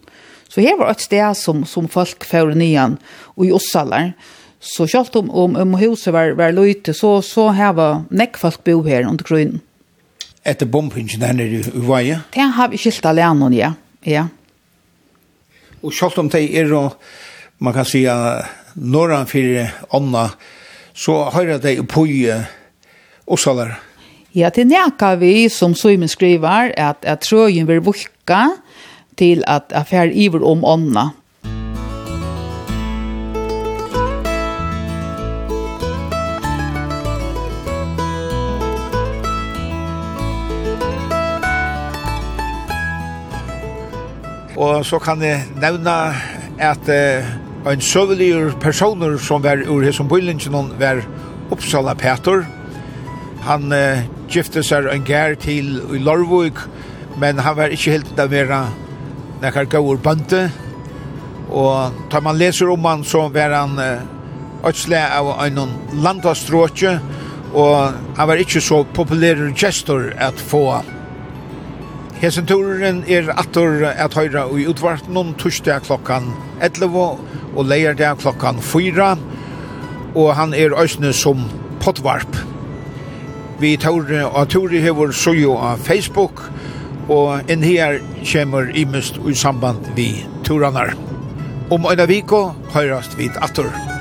[0.49, 2.97] Så här var ett sted som, som folk fører nian
[3.37, 4.13] och i ossalar.
[4.13, 8.63] Så Så selv om, om, om huset var, var løyte, så, så hava nekk folk
[8.65, 9.61] bo her under grunnen.
[10.45, 12.23] Etter bompingen der nede i Uvaje?
[12.33, 13.73] Det har vi skilt alene, ja.
[14.09, 14.27] ja.
[15.85, 16.73] Og selv om det er,
[17.61, 18.05] man kan si,
[18.75, 20.29] norran for ånda,
[20.95, 22.07] så høyre det på
[23.27, 23.79] Ossalar.
[24.35, 28.49] Ja, det nekka vi, som Søymen skriver, at, at trøyen vil vukka
[29.17, 31.13] til at affær iver om ånda.
[44.57, 45.93] Og så kan jeg nevne
[46.63, 51.03] at uh, en søvelig personer som var ur hesson bøylingen var
[51.51, 52.45] Uppsala Peter.
[53.43, 56.63] Han uh, gifte seg en gær til i Lorvøk,
[57.19, 58.61] men han var ikke helt til å være
[59.43, 60.47] nekker gaur bønte.
[61.51, 66.99] Og tar man leser om han, så var han uh, øtsle av en landastråkje,
[67.55, 70.69] og han var ikke så populær gestor at få
[72.23, 76.31] Hesen turen er attor at høyra i utvart noen torsdag klokkan
[76.63, 79.09] 11 og leierdag klokkan 4
[80.15, 81.49] og han er òsne som
[81.83, 82.39] potvarp.
[83.59, 86.45] Vi tar og Tore hever så av Facebook
[87.09, 87.99] og inn her
[88.33, 90.95] kommer imest i samband vi turanar.
[91.71, 93.94] Om øyne viko høyrast vid attur.